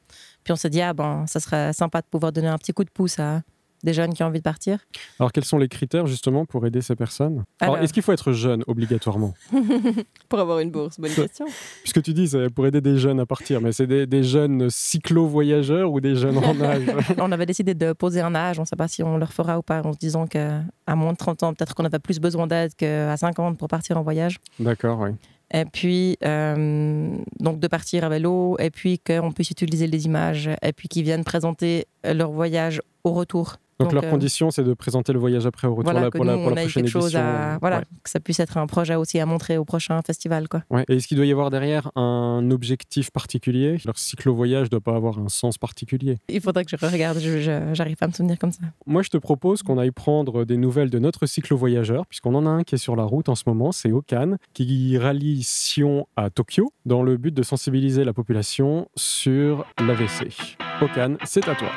Puis, 0.44 0.52
on 0.52 0.56
s'est 0.56 0.70
dit, 0.70 0.80
ah 0.80 0.92
ben, 0.92 1.26
ça 1.26 1.40
serait 1.40 1.72
sympa 1.72 2.00
de 2.00 2.06
pouvoir 2.06 2.32
donner 2.32 2.48
un 2.48 2.58
petit 2.58 2.72
coup 2.72 2.84
de 2.84 2.90
pouce 2.90 3.18
à 3.18 3.42
des 3.82 3.92
jeunes 3.92 4.12
qui 4.14 4.22
ont 4.22 4.26
envie 4.26 4.38
de 4.40 4.44
partir. 4.44 4.78
Alors, 5.18 5.32
quels 5.32 5.44
sont 5.44 5.58
les 5.58 5.68
critères 5.68 6.06
justement 6.06 6.44
pour 6.46 6.66
aider 6.66 6.80
ces 6.82 6.96
personnes? 6.96 7.44
Alors, 7.60 7.74
Alors- 7.74 7.84
est-ce 7.84 7.92
qu'il 7.92 8.02
faut 8.02 8.12
être 8.12 8.32
jeune 8.32 8.62
obligatoirement? 8.66 9.34
Pour 10.28 10.38
avoir 10.38 10.58
une 10.60 10.70
bourse, 10.70 10.98
bonne 11.00 11.12
question. 11.12 11.46
Puisque 11.82 12.02
tu 12.02 12.12
dis, 12.14 12.28
c'est 12.28 12.48
pour 12.50 12.66
aider 12.66 12.80
des 12.80 12.98
jeunes 12.98 13.18
à 13.20 13.26
partir, 13.26 13.60
mais 13.60 13.72
c'est 13.72 13.86
des, 13.86 14.06
des 14.06 14.22
jeunes 14.22 14.68
cyclo-voyageurs 14.70 15.90
ou 15.90 16.00
des 16.00 16.14
jeunes 16.14 16.38
en 16.38 16.60
âge? 16.62 16.82
On 17.18 17.32
avait 17.32 17.46
décidé 17.46 17.74
de 17.74 17.92
poser 17.92 18.20
un 18.20 18.34
âge, 18.34 18.58
on 18.58 18.62
ne 18.62 18.66
sait 18.66 18.76
pas 18.76 18.88
si 18.88 19.02
on 19.02 19.16
le 19.18 19.24
refera 19.24 19.58
ou 19.58 19.62
pas, 19.62 19.82
en 19.82 19.92
se 19.92 19.98
disant 19.98 20.26
qu'à 20.26 20.62
moins 20.94 21.12
de 21.12 21.16
30 21.18 21.42
ans, 21.42 21.54
peut-être 21.54 21.74
qu'on 21.74 21.84
avait 21.84 21.98
plus 21.98 22.20
besoin 22.20 22.46
d'aide 22.46 22.74
qu'à 22.76 23.16
50 23.16 23.58
pour 23.58 23.68
partir 23.68 23.96
en 23.96 24.02
voyage. 24.02 24.38
D'accord, 24.58 25.00
oui. 25.00 25.10
Et 25.52 25.64
puis, 25.64 26.16
euh, 26.24 27.16
donc 27.40 27.58
de 27.58 27.66
partir 27.66 28.04
à 28.04 28.08
vélo, 28.08 28.56
et 28.60 28.70
puis 28.70 29.00
qu'on 29.00 29.32
puisse 29.32 29.50
utiliser 29.50 29.88
les 29.88 30.06
images, 30.06 30.48
et 30.62 30.72
puis 30.72 30.86
qu'ils 30.88 31.02
viennent 31.02 31.24
présenter 31.24 31.86
leur 32.04 32.30
voyage 32.30 32.80
au 33.02 33.12
retour. 33.12 33.56
Donc, 33.80 33.92
leur 33.92 34.04
euh, 34.04 34.10
condition, 34.10 34.50
c'est 34.50 34.62
de 34.64 34.74
présenter 34.74 35.12
le 35.12 35.18
voyage 35.18 35.46
après 35.46 35.66
au 35.68 35.74
retour 35.74 35.92
voilà, 35.92 36.06
là, 36.06 36.10
pour, 36.10 36.24
la, 36.24 36.34
pour 36.34 36.50
prochaine 36.52 36.68
quelque 36.68 36.88
chose 36.88 37.16
à, 37.16 37.58
voilà, 37.60 37.78
Ouais. 37.78 37.84
que 38.04 38.10
ça 38.10 38.20
puisse 38.20 38.40
être 38.40 38.58
un 38.58 38.66
projet 38.66 38.94
aussi 38.94 39.18
à 39.18 39.26
montrer 39.26 39.56
au 39.58 39.64
prochain 39.64 40.00
festival, 40.02 40.48
quoi. 40.48 40.62
Ouais. 40.70 40.84
Et 40.88 40.96
est-ce 40.96 41.08
qu'il 41.08 41.16
doit 41.16 41.26
y 41.26 41.32
avoir 41.32 41.50
derrière 41.50 41.90
un 41.96 42.50
objectif 42.50 43.10
particulier? 43.10 43.78
Leur 43.84 43.98
cyclo-voyage 43.98 44.64
ne 44.66 44.70
doit 44.70 44.80
pas 44.80 44.96
avoir 44.96 45.18
un 45.18 45.28
sens 45.28 45.58
particulier. 45.58 46.18
Il 46.28 46.40
faudrait 46.40 46.64
que 46.64 46.70
je 46.76 46.86
regarde, 46.86 47.18
j'arrive 47.18 47.96
pas 47.96 48.04
à 48.06 48.08
me 48.08 48.12
souvenir 48.12 48.38
comme 48.38 48.52
ça. 48.52 48.60
Moi, 48.86 49.02
je 49.02 49.08
te 49.08 49.16
propose 49.16 49.62
qu'on 49.62 49.78
aille 49.78 49.90
prendre 49.90 50.44
des 50.44 50.56
nouvelles 50.56 50.90
de 50.90 50.98
notre 50.98 51.26
cyclo-voyageur, 51.26 52.06
puisqu'on 52.06 52.34
en 52.34 52.46
a 52.46 52.50
un 52.50 52.62
qui 52.64 52.74
est 52.74 52.78
sur 52.78 52.96
la 52.96 53.04
route 53.04 53.28
en 53.28 53.34
ce 53.34 53.44
moment, 53.46 53.72
c'est 53.72 53.92
Okan, 53.92 54.36
qui 54.54 54.98
rallie 54.98 55.42
Sion 55.42 56.06
à 56.16 56.30
Tokyo, 56.30 56.72
dans 56.86 57.02
le 57.02 57.16
but 57.16 57.32
de 57.34 57.42
sensibiliser 57.42 58.04
la 58.04 58.12
population 58.12 58.88
sur 58.96 59.64
l'AVC. 59.78 60.56
Okan, 60.82 61.16
c'est 61.24 61.48
à 61.48 61.54
toi. 61.54 61.68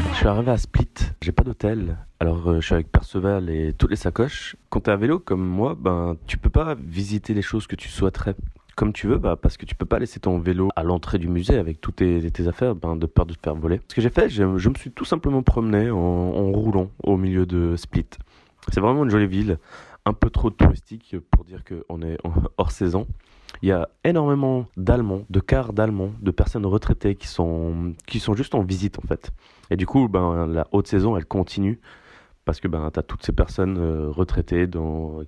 Je 0.00 0.16
suis 0.16 0.26
arrivé 0.26 0.50
à 0.50 0.56
Split. 0.56 0.88
J'ai 1.20 1.32
pas 1.32 1.42
d'hôtel. 1.42 1.98
Alors 2.18 2.48
euh, 2.48 2.60
je 2.60 2.64
suis 2.64 2.74
avec 2.74 2.90
Perceval 2.90 3.50
et 3.50 3.74
toutes 3.74 3.90
les 3.90 3.96
sacoches. 3.96 4.56
Quand 4.70 4.80
t'es 4.80 4.90
à 4.90 4.96
vélo 4.96 5.18
comme 5.18 5.44
moi, 5.44 5.76
ben 5.78 6.16
tu 6.26 6.38
peux 6.38 6.48
pas 6.48 6.74
visiter 6.74 7.34
les 7.34 7.42
choses 7.42 7.66
que 7.66 7.76
tu 7.76 7.88
souhaiterais 7.88 8.34
comme 8.74 8.94
tu 8.94 9.06
veux, 9.06 9.18
bah, 9.18 9.36
parce 9.36 9.58
que 9.58 9.66
tu 9.66 9.74
peux 9.74 9.84
pas 9.84 9.98
laisser 9.98 10.18
ton 10.18 10.38
vélo 10.38 10.70
à 10.76 10.82
l'entrée 10.82 11.18
du 11.18 11.28
musée 11.28 11.58
avec 11.58 11.80
toutes 11.82 11.96
tes, 11.96 12.48
affaires, 12.48 12.74
ben, 12.74 12.96
de 12.96 13.04
peur 13.04 13.26
de 13.26 13.34
te 13.34 13.38
faire 13.42 13.54
voler. 13.54 13.82
Ce 13.86 13.94
que 13.94 14.00
j'ai 14.00 14.08
fait, 14.08 14.30
je, 14.30 14.44
me 14.44 14.74
suis 14.74 14.90
tout 14.90 15.04
simplement 15.04 15.42
promené 15.42 15.90
en, 15.90 15.98
en 15.98 16.50
roulant 16.52 16.90
au 17.02 17.18
milieu 17.18 17.44
de 17.44 17.76
Split. 17.76 18.06
C'est 18.72 18.80
vraiment 18.80 19.04
une 19.04 19.10
jolie 19.10 19.26
ville, 19.26 19.58
un 20.06 20.14
peu 20.14 20.30
trop 20.30 20.48
touristique 20.48 21.16
pour 21.30 21.44
dire 21.44 21.62
qu'on 21.64 22.00
est 22.00 22.16
hors 22.56 22.70
saison. 22.70 23.06
Il 23.62 23.68
y 23.68 23.72
a 23.72 23.88
énormément 24.04 24.66
d'Allemands, 24.76 25.22
de 25.30 25.40
cars 25.40 25.72
d'Allemands, 25.72 26.12
de 26.20 26.30
personnes 26.30 26.66
retraitées 26.66 27.14
qui 27.14 27.28
sont, 27.28 27.92
qui 28.06 28.18
sont 28.18 28.34
juste 28.34 28.54
en 28.54 28.62
visite 28.62 28.98
en 28.98 29.06
fait. 29.06 29.30
Et 29.70 29.76
du 29.76 29.86
coup, 29.86 30.08
ben, 30.08 30.46
la 30.46 30.66
haute 30.72 30.86
saison, 30.86 31.16
elle 31.16 31.26
continue 31.26 31.80
parce 32.44 32.58
que 32.58 32.66
ben, 32.66 32.90
tu 32.92 32.98
as 32.98 33.04
toutes 33.04 33.22
ces 33.24 33.32
personnes 33.32 33.78
euh, 33.78 34.08
retraitées 34.10 34.68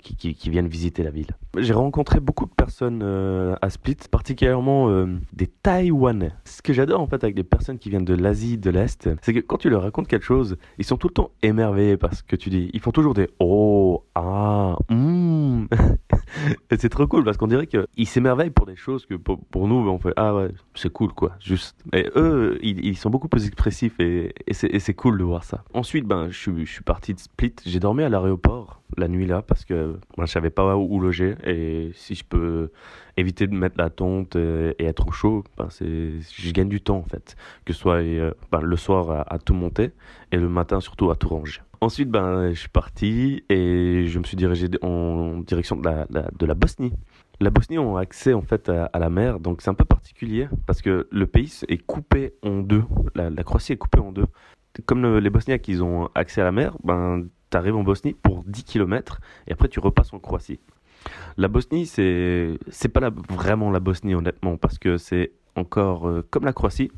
qui, 0.00 0.16
qui- 0.34 0.50
viennent 0.50 0.66
visiter 0.66 1.04
la 1.04 1.10
ville. 1.10 1.28
J'ai 1.56 1.72
rencontré 1.72 2.18
beaucoup 2.18 2.44
de 2.44 2.50
personnes 2.50 3.02
euh, 3.04 3.54
à 3.62 3.70
Split, 3.70 3.96
particulièrement 4.10 4.88
euh, 4.90 5.06
des 5.32 5.46
Taïwanais. 5.46 6.32
Ce 6.44 6.60
que 6.60 6.72
j'adore 6.72 7.00
en 7.00 7.06
fait 7.06 7.22
avec 7.22 7.36
les 7.36 7.44
personnes 7.44 7.78
qui 7.78 7.88
viennent 7.88 8.04
de 8.04 8.14
l'Asie, 8.14 8.58
de 8.58 8.68
l'Est, 8.70 9.08
c'est 9.22 9.32
que 9.32 9.38
quand 9.38 9.58
tu 9.58 9.70
leur 9.70 9.82
racontes 9.82 10.08
quelque 10.08 10.24
chose, 10.24 10.56
ils 10.78 10.84
sont 10.84 10.96
tout 10.96 11.06
le 11.06 11.14
temps 11.14 11.30
émerveillés 11.42 11.96
parce 11.96 12.22
que 12.22 12.34
tu 12.34 12.50
dis. 12.50 12.68
Ils 12.72 12.80
font 12.80 12.90
toujours 12.90 13.14
des 13.14 13.30
Oh, 13.38 14.02
ah, 14.16 14.76
hmm. 14.90 15.66
C'est 16.78 16.88
trop 16.88 17.06
cool 17.06 17.24
parce 17.24 17.36
qu'on 17.36 17.46
dirait 17.46 17.66
qu'ils 17.66 18.06
s'émerveillent 18.08 18.50
pour 18.50 18.66
des 18.66 18.76
choses 18.76 19.06
que 19.06 19.14
pour, 19.14 19.68
nous, 19.68 19.88
on 19.88 19.98
fait 19.98 20.12
Ah 20.16 20.34
ouais, 20.34 20.48
c'est 20.74 20.92
cool 20.92 21.12
quoi, 21.12 21.32
juste. 21.40 21.76
Et 21.92 22.10
eux, 22.16 22.58
ils, 22.62 22.84
ils 22.84 22.96
sont 22.96 23.10
beaucoup 23.10 23.28
plus 23.28 23.46
expressifs 23.46 23.98
et, 24.00 24.34
et 24.46 24.54
c'est 24.80 24.94
cool 24.94 25.18
de 25.18 25.24
voir 25.24 25.44
ça. 25.44 25.64
Ensuite, 25.72 26.04
ben, 26.04 26.28
je, 26.30 26.38
suis- 26.64 26.82
parti 26.84 27.14
de 27.14 27.20
Split. 27.20 27.54
J'ai 27.64 27.80
dormi 27.80 28.02
à 28.02 28.08
l'aéroport 28.08 28.80
la 28.96 29.08
nuit 29.08 29.26
là 29.26 29.42
parce 29.42 29.64
que 29.64 29.98
ben, 30.16 30.26
je 30.26 30.30
savais 30.30 30.50
pas 30.50 30.76
où 30.76 31.00
loger 31.00 31.34
et 31.44 31.90
si 31.94 32.14
je 32.14 32.24
peux 32.24 32.70
éviter 33.16 33.46
de 33.46 33.54
mettre 33.54 33.76
la 33.78 33.90
tente 33.90 34.36
et, 34.36 34.74
être 34.78 35.08
au 35.08 35.12
chaud, 35.12 35.44
ben, 35.56 35.68
je 35.80 36.50
gagne 36.52 36.68
du 36.68 36.80
temps 36.80 36.98
en 36.98 37.04
fait. 37.04 37.36
Que 37.64 37.72
ce 37.72 37.80
soit 37.80 37.96
euh, 37.96 38.32
ben, 38.52 38.60
le 38.60 38.76
soir 38.76 39.10
à, 39.10 39.34
à 39.34 39.38
tout 39.38 39.54
monter 39.54 39.92
et 40.32 40.36
le 40.36 40.48
matin 40.48 40.80
surtout 40.80 41.10
à 41.10 41.16
tout 41.16 41.28
ranger. 41.28 41.60
Ensuite, 41.84 42.08
ben, 42.08 42.48
je 42.50 42.58
suis 42.60 42.70
parti 42.70 43.44
et 43.50 44.06
je 44.06 44.18
me 44.18 44.24
suis 44.24 44.38
dirigé 44.38 44.70
en 44.80 45.40
direction 45.40 45.76
de 45.76 46.46
la, 46.46 46.54
Bosnie. 46.54 46.94
La 47.40 47.50
Bosnie 47.50 47.76
a 47.76 47.98
accès 47.98 48.32
en 48.32 48.40
fait 48.40 48.70
à, 48.70 48.98
la 48.98 49.10
mer, 49.10 49.38
donc 49.38 49.60
c'est 49.60 49.68
un 49.68 49.74
peu 49.74 49.84
particulier 49.84 50.48
parce 50.66 50.80
que 50.80 51.06
le 51.10 51.26
pays 51.26 51.52
est 51.68 51.76
coupé 51.76 52.32
en 52.42 52.60
deux. 52.60 52.84
La, 53.14 53.30
Croatie 53.44 53.74
est 53.74 53.76
coupée 53.76 53.98
en 53.98 54.12
deux. 54.12 54.24
Comme 54.86 55.02
le- 55.02 55.20
les 55.20 55.28
Bosniaques, 55.28 55.68
ils 55.68 55.82
ont 55.82 56.08
accès 56.14 56.40
à 56.40 56.44
la 56.44 56.52
mer, 56.52 56.74
ben, 56.84 57.26
tu 57.50 57.56
arrives 57.58 57.76
en 57.76 57.82
Bosnie 57.82 58.14
pour 58.14 58.44
10 58.44 58.64
km 58.64 59.20
et 59.46 59.52
après 59.52 59.68
tu 59.68 59.78
repasses 59.78 60.14
en 60.14 60.20
Croatie. 60.20 60.60
La 61.36 61.48
Bosnie, 61.48 61.84
c'est 61.84 62.58
c'est 62.70 62.88
pas 62.88 63.10
vraiment 63.28 63.70
la 63.70 63.80
Bosnie 63.80 64.14
honnêtement 64.14 64.56
parce 64.56 64.78
que 64.78 64.96
c'est 64.96 65.32
encore 65.56 66.08
euh, 66.08 66.24
comme 66.30 66.44
la 66.44 66.52
Croatie. 66.52 66.90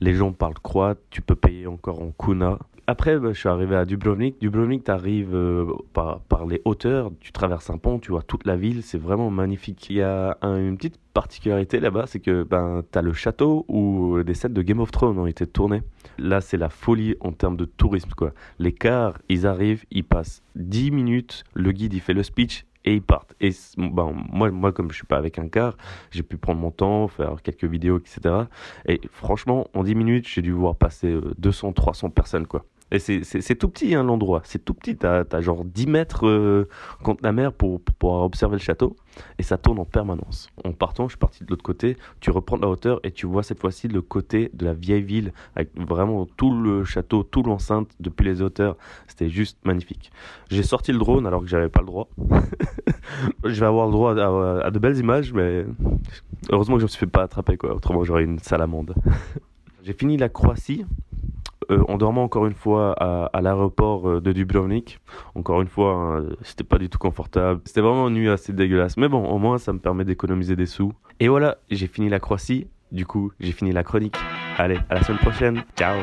Les 0.00 0.14
gens 0.14 0.32
parlent 0.32 0.54
croate, 0.62 0.98
tu 1.10 1.22
peux 1.22 1.36
payer 1.36 1.66
encore 1.66 2.02
en 2.02 2.12
kuna. 2.18 2.58
Après, 2.86 3.18
bah, 3.18 3.32
je 3.32 3.38
suis 3.38 3.48
arrivé 3.48 3.76
à 3.76 3.86
Dubrovnik. 3.86 4.38
Dubrovnik, 4.40 4.84
tu 4.84 4.90
arrives 4.90 5.34
par, 5.94 6.20
par 6.20 6.44
les 6.46 6.60
hauteurs, 6.66 7.10
tu 7.20 7.32
traverses 7.32 7.70
un 7.70 7.78
pont, 7.78 7.98
tu 7.98 8.10
vois 8.10 8.20
toute 8.22 8.46
la 8.46 8.56
ville, 8.56 8.82
c'est 8.82 8.98
vraiment 8.98 9.30
magnifique. 9.30 9.86
Il 9.88 9.96
y 9.96 10.02
a 10.02 10.36
un- 10.42 10.58
une 10.58 10.76
petite 10.76 10.98
particularité 11.14 11.80
là-bas, 11.80 12.04
c'est 12.06 12.20
que 12.20 12.42
ben, 12.42 12.82
tu 12.92 12.98
as 12.98 13.02
le 13.02 13.14
château 13.14 13.64
où 13.68 14.22
des 14.22 14.34
scènes 14.34 14.52
de 14.52 14.60
Game 14.60 14.80
of 14.80 14.90
Thrones 14.90 15.18
ont 15.18 15.26
été 15.26 15.46
tournées. 15.46 15.82
Là, 16.18 16.42
c'est 16.42 16.58
la 16.58 16.68
folie 16.68 17.16
en 17.20 17.32
termes 17.32 17.56
de 17.56 17.64
tourisme. 17.64 18.10
Quoi. 18.16 18.32
Les 18.58 18.72
cars, 18.72 19.16
ils 19.30 19.46
arrivent, 19.46 19.84
ils 19.90 20.04
passent 20.04 20.42
10 20.56 20.90
minutes, 20.90 21.44
le 21.54 21.72
guide, 21.72 21.94
il 21.94 22.00
fait 22.00 22.12
le 22.14 22.22
speech 22.22 22.66
et 22.84 22.94
ils 22.94 23.02
partent. 23.02 23.34
Et 23.40 23.50
ben, 23.76 24.12
moi, 24.32 24.50
moi, 24.50 24.72
comme 24.72 24.90
je 24.90 24.96
suis 24.96 25.06
pas 25.06 25.16
avec 25.16 25.38
un 25.38 25.48
car, 25.48 25.76
j'ai 26.10 26.22
pu 26.22 26.36
prendre 26.36 26.60
mon 26.60 26.70
temps, 26.70 27.08
faire 27.08 27.36
quelques 27.42 27.64
vidéos, 27.64 27.98
etc. 27.98 28.44
Et 28.86 29.00
franchement, 29.10 29.68
en 29.74 29.84
10 29.84 29.94
minutes, 29.94 30.28
j'ai 30.28 30.42
dû 30.42 30.52
voir 30.52 30.76
passer 30.76 31.08
euh, 31.08 31.34
200, 31.38 31.72
300 31.72 32.10
personnes. 32.10 32.46
quoi. 32.46 32.64
C'est- 32.98 33.54
tout 33.58 33.68
petit 33.68 33.94
hein, 33.94 34.02
l'endroit, 34.02 34.42
c'est 34.44 34.64
tout 34.64 34.74
petit, 34.74 34.96
t'as 34.96 35.24
as 35.30 35.40
genre 35.40 35.64
10 35.64 35.86
mètres 35.86 36.26
euh, 36.26 36.68
contre 37.02 37.22
la 37.22 37.32
mer 37.32 37.52
pour, 37.52 37.80
pour 37.80 38.12
observer 38.22 38.56
le 38.56 38.60
château 38.62 38.96
et 39.38 39.42
ça 39.42 39.56
tourne 39.58 39.78
en 39.78 39.84
permanence. 39.84 40.48
En 40.64 40.72
partant, 40.72 41.04
je 41.04 41.12
suis 41.12 41.18
parti 41.18 41.44
de 41.44 41.50
l'autre 41.50 41.62
côté, 41.62 41.96
tu 42.20 42.30
reprends 42.30 42.56
de 42.56 42.62
la 42.62 42.68
hauteur 42.68 43.00
et 43.04 43.10
tu 43.12 43.26
vois 43.26 43.42
cette 43.42 43.60
fois-ci 43.60 43.88
le 43.88 44.02
côté 44.02 44.50
de 44.54 44.64
la 44.64 44.74
vieille 44.74 45.02
ville 45.02 45.32
avec 45.56 45.70
vraiment 45.76 46.26
tout 46.36 46.52
le 46.52 46.84
château, 46.84 47.22
tout 47.22 47.42
l'enceinte 47.42 47.90
depuis 48.00 48.24
les 48.24 48.42
hauteurs, 48.42 48.76
c'était 49.06 49.28
juste 49.28 49.58
magnifique. 49.64 50.10
J'ai 50.50 50.62
sorti 50.62 50.92
le 50.92 50.98
drone 50.98 51.26
alors 51.26 51.40
que 51.42 51.46
j'avais 51.46 51.68
pas 51.68 51.80
le 51.80 51.86
droit. 51.86 52.08
je 53.44 53.60
vais 53.60 53.66
avoir 53.66 53.86
le 53.86 53.92
droit 53.92 54.18
à, 54.18 54.66
à 54.66 54.70
de 54.70 54.78
belles 54.78 54.98
images, 54.98 55.32
mais 55.32 55.64
heureusement 56.50 56.74
que 56.76 56.80
je 56.80 56.84
me 56.84 56.88
suis 56.88 56.98
fait 56.98 57.06
pas 57.06 57.22
attraper 57.22 57.56
quoi, 57.56 57.74
autrement 57.74 58.04
j'aurais 58.04 58.24
une 58.24 58.38
salamande. 58.38 58.94
J'ai 59.84 59.92
fini 59.92 60.16
la 60.16 60.28
Croatie 60.30 60.86
euh, 61.70 61.82
en 61.88 61.96
dormant 61.96 62.22
encore 62.24 62.46
une 62.46 62.54
fois 62.54 62.94
à, 62.98 63.26
à 63.32 63.40
l'aéroport 63.40 64.08
euh, 64.08 64.20
de 64.20 64.32
Dubrovnik. 64.32 64.98
Encore 65.34 65.60
une 65.62 65.68
fois, 65.68 65.92
hein, 65.94 66.24
c'était 66.42 66.64
pas 66.64 66.78
du 66.78 66.88
tout 66.88 66.98
confortable. 66.98 67.60
C'était 67.64 67.80
vraiment 67.80 68.08
une 68.08 68.14
nuit 68.14 68.28
assez 68.30 68.52
dégueulasse. 68.52 68.96
Mais 68.96 69.08
bon, 69.08 69.24
au 69.24 69.38
moins, 69.38 69.58
ça 69.58 69.72
me 69.72 69.78
permet 69.78 70.04
d'économiser 70.04 70.56
des 70.56 70.66
sous. 70.66 70.92
Et 71.20 71.28
voilà, 71.28 71.58
j'ai 71.70 71.86
fini 71.86 72.08
la 72.08 72.20
Croatie. 72.20 72.66
Du 72.92 73.06
coup, 73.06 73.32
j'ai 73.40 73.52
fini 73.52 73.72
la 73.72 73.82
chronique. 73.82 74.16
Allez, 74.58 74.78
à 74.88 74.94
la 74.94 75.02
semaine 75.02 75.18
prochaine. 75.18 75.64
Ciao 75.76 75.96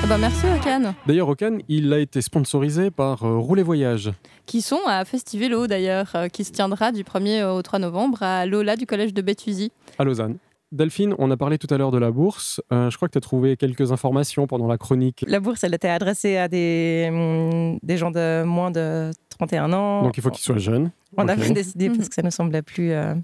Ah 0.00 0.06
bah, 0.08 0.16
merci 0.18 0.46
Okan, 0.46 0.94
D'ailleurs, 1.06 1.28
Okan, 1.28 1.58
il 1.68 1.92
a 1.92 1.98
été 1.98 2.22
sponsorisé 2.22 2.90
par 2.90 3.24
euh, 3.24 3.36
Rouler 3.38 3.62
Voyage. 3.62 4.10
qui 4.46 4.62
sont 4.62 4.78
à 4.86 5.04
Festivélo 5.04 5.66
d'ailleurs, 5.66 6.12
euh, 6.14 6.28
qui 6.28 6.44
se 6.44 6.52
tiendra 6.52 6.92
du 6.92 7.02
1er 7.02 7.44
au 7.44 7.60
3 7.60 7.78
novembre 7.80 8.22
à 8.22 8.46
l'Ola 8.46 8.76
du 8.76 8.86
collège 8.86 9.12
de 9.12 9.20
Béthusie. 9.20 9.70
à 9.98 10.04
Lausanne. 10.04 10.38
Delphine, 10.72 11.14
on 11.18 11.30
a 11.30 11.36
parlé 11.36 11.56
tout 11.56 11.72
à 11.72 11.78
l'heure 11.78 11.90
de 11.90 11.98
la 11.98 12.10
bourse. 12.10 12.60
Euh, 12.72 12.90
je 12.90 12.96
crois 12.96 13.08
que 13.08 13.12
tu 13.12 13.18
as 13.18 13.22
trouvé 13.22 13.56
quelques 13.56 13.90
informations 13.90 14.46
pendant 14.46 14.66
la 14.66 14.76
chronique. 14.76 15.24
La 15.26 15.40
bourse, 15.40 15.64
elle 15.64 15.74
était 15.74 15.88
adressée 15.88 16.36
à 16.36 16.46
des, 16.48 17.78
des 17.82 17.96
gens 17.96 18.10
de 18.10 18.42
moins 18.44 18.70
de 18.70 19.10
31 19.30 19.72
ans. 19.72 20.02
Donc 20.02 20.16
il 20.18 20.22
faut 20.22 20.30
qu'ils 20.30 20.44
soient 20.44 20.58
jeunes. 20.58 20.90
On 21.16 21.22
Ok. 21.24 21.30
avait 21.30 21.50
décidé 21.50 21.88
Mhm. 21.88 21.96
parce 21.96 22.08
que 22.10 22.14
ça 22.14 22.22
nous 22.22 22.30
semblait 22.30 22.62
plus. 22.62 22.92
euh, 22.92 23.14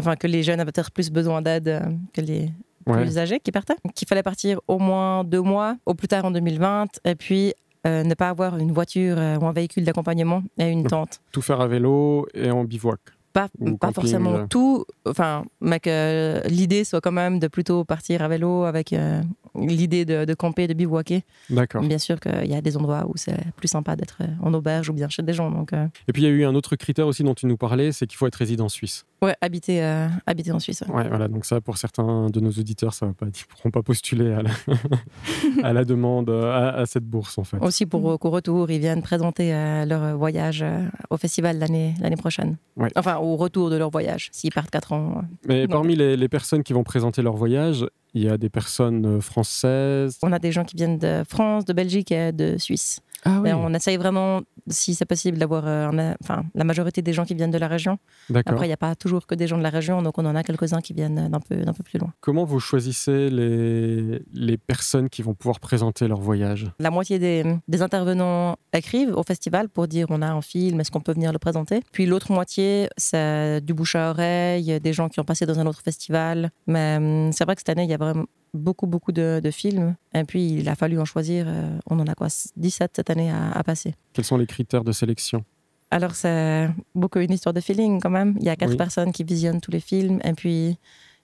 Enfin, 0.00 0.14
que 0.14 0.28
les 0.28 0.44
jeunes 0.44 0.60
avaient 0.60 0.70
peut-être 0.70 0.92
plus 0.92 1.10
besoin 1.10 1.42
d'aide 1.42 1.66
euh, 1.66 1.80
que 2.12 2.20
les 2.20 2.52
Ouais. 2.86 3.02
plus 3.02 3.18
âgés 3.18 3.40
qui 3.40 3.50
partaient. 3.50 3.74
Qu'il 3.96 4.06
fallait 4.06 4.22
partir 4.22 4.60
au 4.68 4.78
moins 4.78 5.24
deux 5.24 5.42
mois, 5.42 5.76
au 5.84 5.94
plus 5.94 6.06
tard 6.08 6.24
en 6.24 6.30
2020, 6.30 7.00
et 7.04 7.16
puis 7.16 7.52
euh, 7.86 8.04
ne 8.04 8.14
pas 8.14 8.28
avoir 8.28 8.56
une 8.58 8.70
voiture 8.72 9.16
euh, 9.18 9.36
ou 9.38 9.46
un 9.46 9.52
véhicule 9.52 9.84
d'accompagnement 9.84 10.42
et 10.56 10.68
une 10.68 10.84
tente. 10.86 11.20
Tout 11.32 11.42
faire 11.42 11.60
à 11.60 11.66
vélo 11.66 12.26
et 12.34 12.50
en 12.52 12.62
bivouac. 12.64 13.00
Pas, 13.32 13.48
forcément 13.92 14.34
euh. 14.34 14.46
tout, 14.48 14.84
enfin, 15.06 15.44
mais 15.60 15.78
que 15.78 16.42
l'idée 16.48 16.84
soit 16.84 17.00
quand 17.00 17.12
même 17.12 17.38
de 17.38 17.46
plutôt 17.46 17.84
partir 17.84 18.22
à 18.22 18.28
vélo 18.28 18.64
avec 18.64 18.92
euh, 18.92 19.22
l'idée 19.66 20.04
de, 20.04 20.24
de 20.24 20.34
camper, 20.34 20.66
de 20.66 20.74
bivouaquer. 20.74 21.22
D'accord. 21.50 21.82
Bien 21.82 21.98
sûr 21.98 22.20
qu'il 22.20 22.46
y 22.46 22.54
a 22.54 22.60
des 22.60 22.76
endroits 22.76 23.06
où 23.08 23.12
c'est 23.16 23.36
plus 23.56 23.68
sympa 23.68 23.96
d'être 23.96 24.18
euh, 24.20 24.26
en 24.42 24.52
auberge 24.54 24.88
ou 24.90 24.92
bien 24.92 25.08
chez 25.08 25.22
des 25.22 25.32
gens. 25.32 25.50
Donc, 25.50 25.72
euh, 25.72 25.86
Et 26.08 26.12
puis 26.12 26.22
il 26.22 26.24
y 26.26 26.28
a 26.28 26.32
eu 26.32 26.44
un 26.44 26.54
autre 26.54 26.76
critère 26.76 27.06
aussi 27.06 27.22
dont 27.22 27.34
tu 27.34 27.46
nous 27.46 27.56
parlais, 27.56 27.92
c'est 27.92 28.06
qu'il 28.06 28.16
faut 28.16 28.26
être 28.26 28.36
résident 28.36 28.68
suisse. 28.68 29.04
ouais, 29.22 29.34
habiter, 29.40 29.82
euh, 29.82 30.06
habiter 30.26 30.52
en 30.52 30.58
Suisse. 30.60 30.82
ouais. 30.88 30.94
Ouais, 30.94 31.08
voilà. 31.08 31.28
Donc 31.28 31.44
ça, 31.44 31.60
pour 31.60 31.76
certains 31.78 32.28
de 32.30 32.40
nos 32.40 32.50
auditeurs, 32.50 32.94
ça 32.94 33.06
va 33.06 33.12
pas, 33.12 33.26
ils 33.26 33.44
pourront 33.46 33.70
pas 33.70 33.82
postuler 33.82 34.32
à 34.32 34.42
la, 34.42 34.50
à 35.62 35.72
la 35.72 35.84
demande 35.84 36.30
à, 36.30 36.70
à 36.74 36.86
cette 36.86 37.04
bourse 37.04 37.38
en 37.38 37.44
fait. 37.44 37.58
Aussi 37.60 37.86
pour 37.86 38.18
qu'au 38.18 38.30
retour, 38.30 38.70
ils 38.70 38.78
viennent 38.80 39.02
présenter 39.02 39.54
euh, 39.54 39.84
leur 39.84 40.16
voyage 40.16 40.64
au 41.10 41.16
festival 41.16 41.58
l'année 41.58 41.94
l'année 42.00 42.16
prochaine. 42.16 42.56
Ouais. 42.76 42.88
Enfin, 42.96 43.16
au 43.16 43.36
retour 43.36 43.70
de 43.70 43.76
leur 43.76 43.90
voyage, 43.90 44.28
s'ils 44.32 44.52
partent 44.52 44.70
4 44.70 44.92
ans. 44.92 45.22
Mais 45.46 45.66
parmi 45.68 45.96
les, 45.96 46.16
les 46.16 46.28
personnes 46.28 46.62
qui 46.62 46.72
vont 46.72 46.84
présenter 46.84 47.22
leur 47.22 47.36
voyage, 47.36 47.86
il 48.14 48.24
y 48.24 48.28
a 48.28 48.38
des 48.38 48.48
personnes 48.48 49.06
euh, 49.06 49.20
françaises. 49.20 50.18
On 50.22 50.32
a 50.32 50.38
des 50.38 50.52
gens 50.52 50.64
qui 50.64 50.76
viennent 50.76 50.98
de 50.98 51.22
France, 51.28 51.64
de 51.64 51.72
Belgique 51.72 52.12
et 52.12 52.32
de 52.32 52.56
Suisse. 52.58 53.00
Ah 53.24 53.40
oui, 53.42 53.52
on 53.52 53.74
essaye 53.74 53.96
vraiment, 53.96 54.42
si 54.70 54.94
c'est 54.94 55.04
possible, 55.04 55.38
d'avoir 55.38 55.66
euh, 55.66 56.14
enfin, 56.22 56.44
la 56.54 56.64
majorité 56.64 57.02
des 57.02 57.12
gens 57.12 57.24
qui 57.24 57.34
viennent 57.34 57.50
de 57.50 57.58
la 57.58 57.68
région. 57.68 57.98
Après, 58.46 58.66
il 58.66 58.68
n'y 58.68 58.72
a 58.72 58.76
pas 58.78 58.94
toujours 58.94 59.26
que 59.26 59.34
des 59.34 59.46
gens 59.46 59.58
de 59.58 59.62
la 59.62 59.70
région, 59.70 60.02
donc 60.02 60.18
on 60.18 60.26
en 60.26 60.34
a 60.34 60.42
quelques-uns 60.42 60.80
qui 60.80 60.92
viennent 60.92 61.28
d'un 61.28 61.40
peu, 61.40 61.56
d'un 61.56 61.72
peu 61.72 61.82
plus 61.82 61.98
loin. 61.98 62.12
Comment 62.20 62.44
vous 62.44 62.60
choisissez 62.60 63.30
les, 63.30 64.22
les 64.32 64.56
personnes 64.58 65.08
qui 65.08 65.22
vont 65.22 65.34
pouvoir 65.34 65.60
présenter 65.60 66.08
leur 66.08 66.20
voyage? 66.20 66.66
La 66.78 66.90
moitié 66.90 67.18
des, 67.18 67.44
des 67.68 67.82
intervenants 67.82 68.56
écrivent 68.72 69.14
au 69.16 69.22
festival 69.22 69.68
pour 69.68 69.88
dire 69.88 70.06
on 70.10 70.22
a 70.22 70.28
un 70.30 70.42
film, 70.42 70.80
est-ce 70.80 70.90
qu'on 70.90 71.00
peut 71.00 71.12
venir 71.14 71.32
le 71.32 71.38
présenter? 71.38 71.82
Puis 71.92 72.06
l'autre 72.06 72.32
moitié, 72.32 72.88
c'est 72.96 73.60
du 73.60 73.74
bouche 73.74 73.94
à 73.96 74.10
oreille, 74.10 74.80
des 74.80 74.92
gens 74.92 75.08
qui 75.08 75.20
ont 75.20 75.24
passé 75.24 75.46
dans 75.46 75.58
un 75.58 75.66
autre 75.66 75.82
festival. 75.82 76.50
Mais 76.66 76.96
hum, 76.98 77.32
c'est 77.32 77.44
vrai 77.44 77.54
que 77.54 77.60
cette 77.60 77.68
année, 77.70 77.84
il 77.84 77.90
y 77.90 77.94
a 77.94 77.98
vraiment 77.98 78.24
beaucoup, 78.54 78.86
beaucoup 78.86 79.12
de, 79.12 79.40
de 79.42 79.50
films. 79.50 79.94
Et 80.14 80.24
puis, 80.24 80.52
il 80.54 80.68
a 80.68 80.74
fallu 80.74 80.98
en 80.98 81.04
choisir. 81.04 81.44
euh, 81.48 81.78
on 81.90 81.98
en 82.00 82.06
a 82.06 82.14
quoi 82.14 82.28
17 82.56 82.92
cette 82.96 83.10
année 83.10 83.30
à, 83.30 83.50
à 83.52 83.62
passer. 83.62 83.94
Quels 84.14 84.24
sont 84.24 84.38
les 84.38 84.46
critères 84.46 84.57
de 84.84 84.92
sélection 84.92 85.44
Alors, 85.90 86.14
c'est 86.14 86.68
beaucoup 86.94 87.18
une 87.20 87.32
histoire 87.32 87.52
de 87.52 87.60
feeling 87.60 88.00
quand 88.00 88.10
même. 88.10 88.36
Il 88.40 88.44
y 88.46 88.48
a 88.50 88.56
quatre 88.56 88.70
Oui. 88.72 88.76
personnes 88.76 89.12
qui 89.12 89.24
visionnent 89.24 89.60
tous 89.60 89.70
les 89.70 89.80
films 89.80 90.20
et 90.24 90.32
puis 90.32 90.76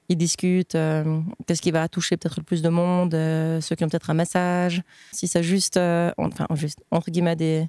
ils 0.08 0.16
discutent 0.16 0.74
euh, 0.74 1.20
qu'est-ce 1.46 1.62
qui 1.62 1.70
va 1.70 1.88
toucher 1.88 2.16
peut-être 2.16 2.38
le 2.38 2.44
plus 2.44 2.62
de 2.62 2.68
monde, 2.68 3.14
euh, 3.14 3.60
ceux 3.60 3.74
qui 3.74 3.84
ont 3.84 3.88
peut-être 3.88 4.10
un 4.10 4.14
message. 4.14 4.82
Si 5.12 5.26
c'est 5.28 5.42
juste, 5.42 5.76
euh, 5.76 6.10
en- 6.18 6.26
enfin, 6.28 6.46
juste, 6.54 6.78
entre 6.90 7.10
guillemets, 7.10 7.36
des, 7.36 7.66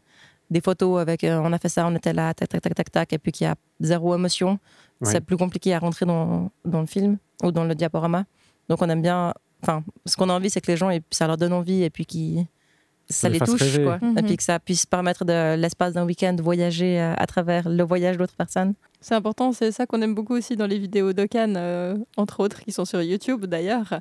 des 0.50 0.62
photos 0.62 1.00
avec 1.02 1.24
euh, 1.24 1.40
on 1.44 1.52
a 1.54 1.58
fait 1.60 1.70
ça, 1.70 1.88
on 1.88 1.96
était 1.96 2.14
là, 2.14 2.34
tac, 2.34 2.50
tac, 2.50 2.62
tac, 2.62 2.76
tac, 2.76 2.92
tac, 2.92 3.14
et 3.14 3.18
puis 3.18 3.32
qu'il 3.32 3.46
y 3.46 3.50
a 3.50 3.56
zéro 3.80 4.14
émotion, 4.16 4.60
Ouais. 5.02 5.12
c'est 5.12 5.20
plus 5.22 5.36
compliqué 5.38 5.74
à 5.74 5.80
rentrer 5.80 6.06
dans, 6.06 6.50
dans 6.64 6.80
le 6.80 6.86
film 6.88 7.18
ou 7.44 7.52
dans 7.52 7.66
le 7.66 7.76
diaporama. 7.76 8.24
Donc, 8.70 8.82
on 8.82 8.88
aime 8.90 9.02
bien. 9.02 9.34
Enfin, 9.62 9.84
ce 10.06 10.16
qu'on 10.16 10.30
a 10.30 10.34
envie, 10.34 10.50
c'est 10.50 10.62
que 10.62 10.72
les 10.72 10.78
gens, 10.78 10.90
et 10.90 11.02
ça 11.12 11.28
leur 11.28 11.36
donne 11.38 11.52
envie 11.54 11.84
et 11.84 11.90
puis 11.90 12.06
qu'ils. 12.06 12.46
Ça 13.10 13.30
les 13.30 13.40
touche, 13.40 13.62
rêver. 13.62 13.84
quoi. 13.84 14.00
Et 14.02 14.06
Mhm. 14.06 14.24
puis 14.24 14.38
que 14.38 14.44
ça 14.44 14.60
puisse 14.60 14.86
permettre 14.86 15.26
de 15.26 15.56
l'espace 15.56 15.94
d'un 15.94 16.06
week-end 16.06 16.36
voyager 16.40 17.00
euh, 17.00 17.14
à 17.18 17.28
travers 17.28 17.70
le 17.70 17.84
voyage 17.84 18.18
d'autres 18.18 18.36
personnes. 18.36 18.74
C'est 19.02 19.14
important, 19.14 19.52
c'est 19.52 19.72
ça 19.72 19.86
qu'on 19.86 20.02
aime 20.02 20.16
beaucoup 20.16 20.34
aussi 20.34 20.56
dans 20.56 20.66
les 20.66 20.80
vidéos 20.80 21.14
d'Okan, 21.14 21.54
euh, 21.56 21.96
entre 22.18 22.40
autres, 22.40 22.62
qui 22.64 22.72
sont 22.72 22.86
sur 22.86 23.02
YouTube 23.04 23.46
d'ailleurs. 23.46 24.00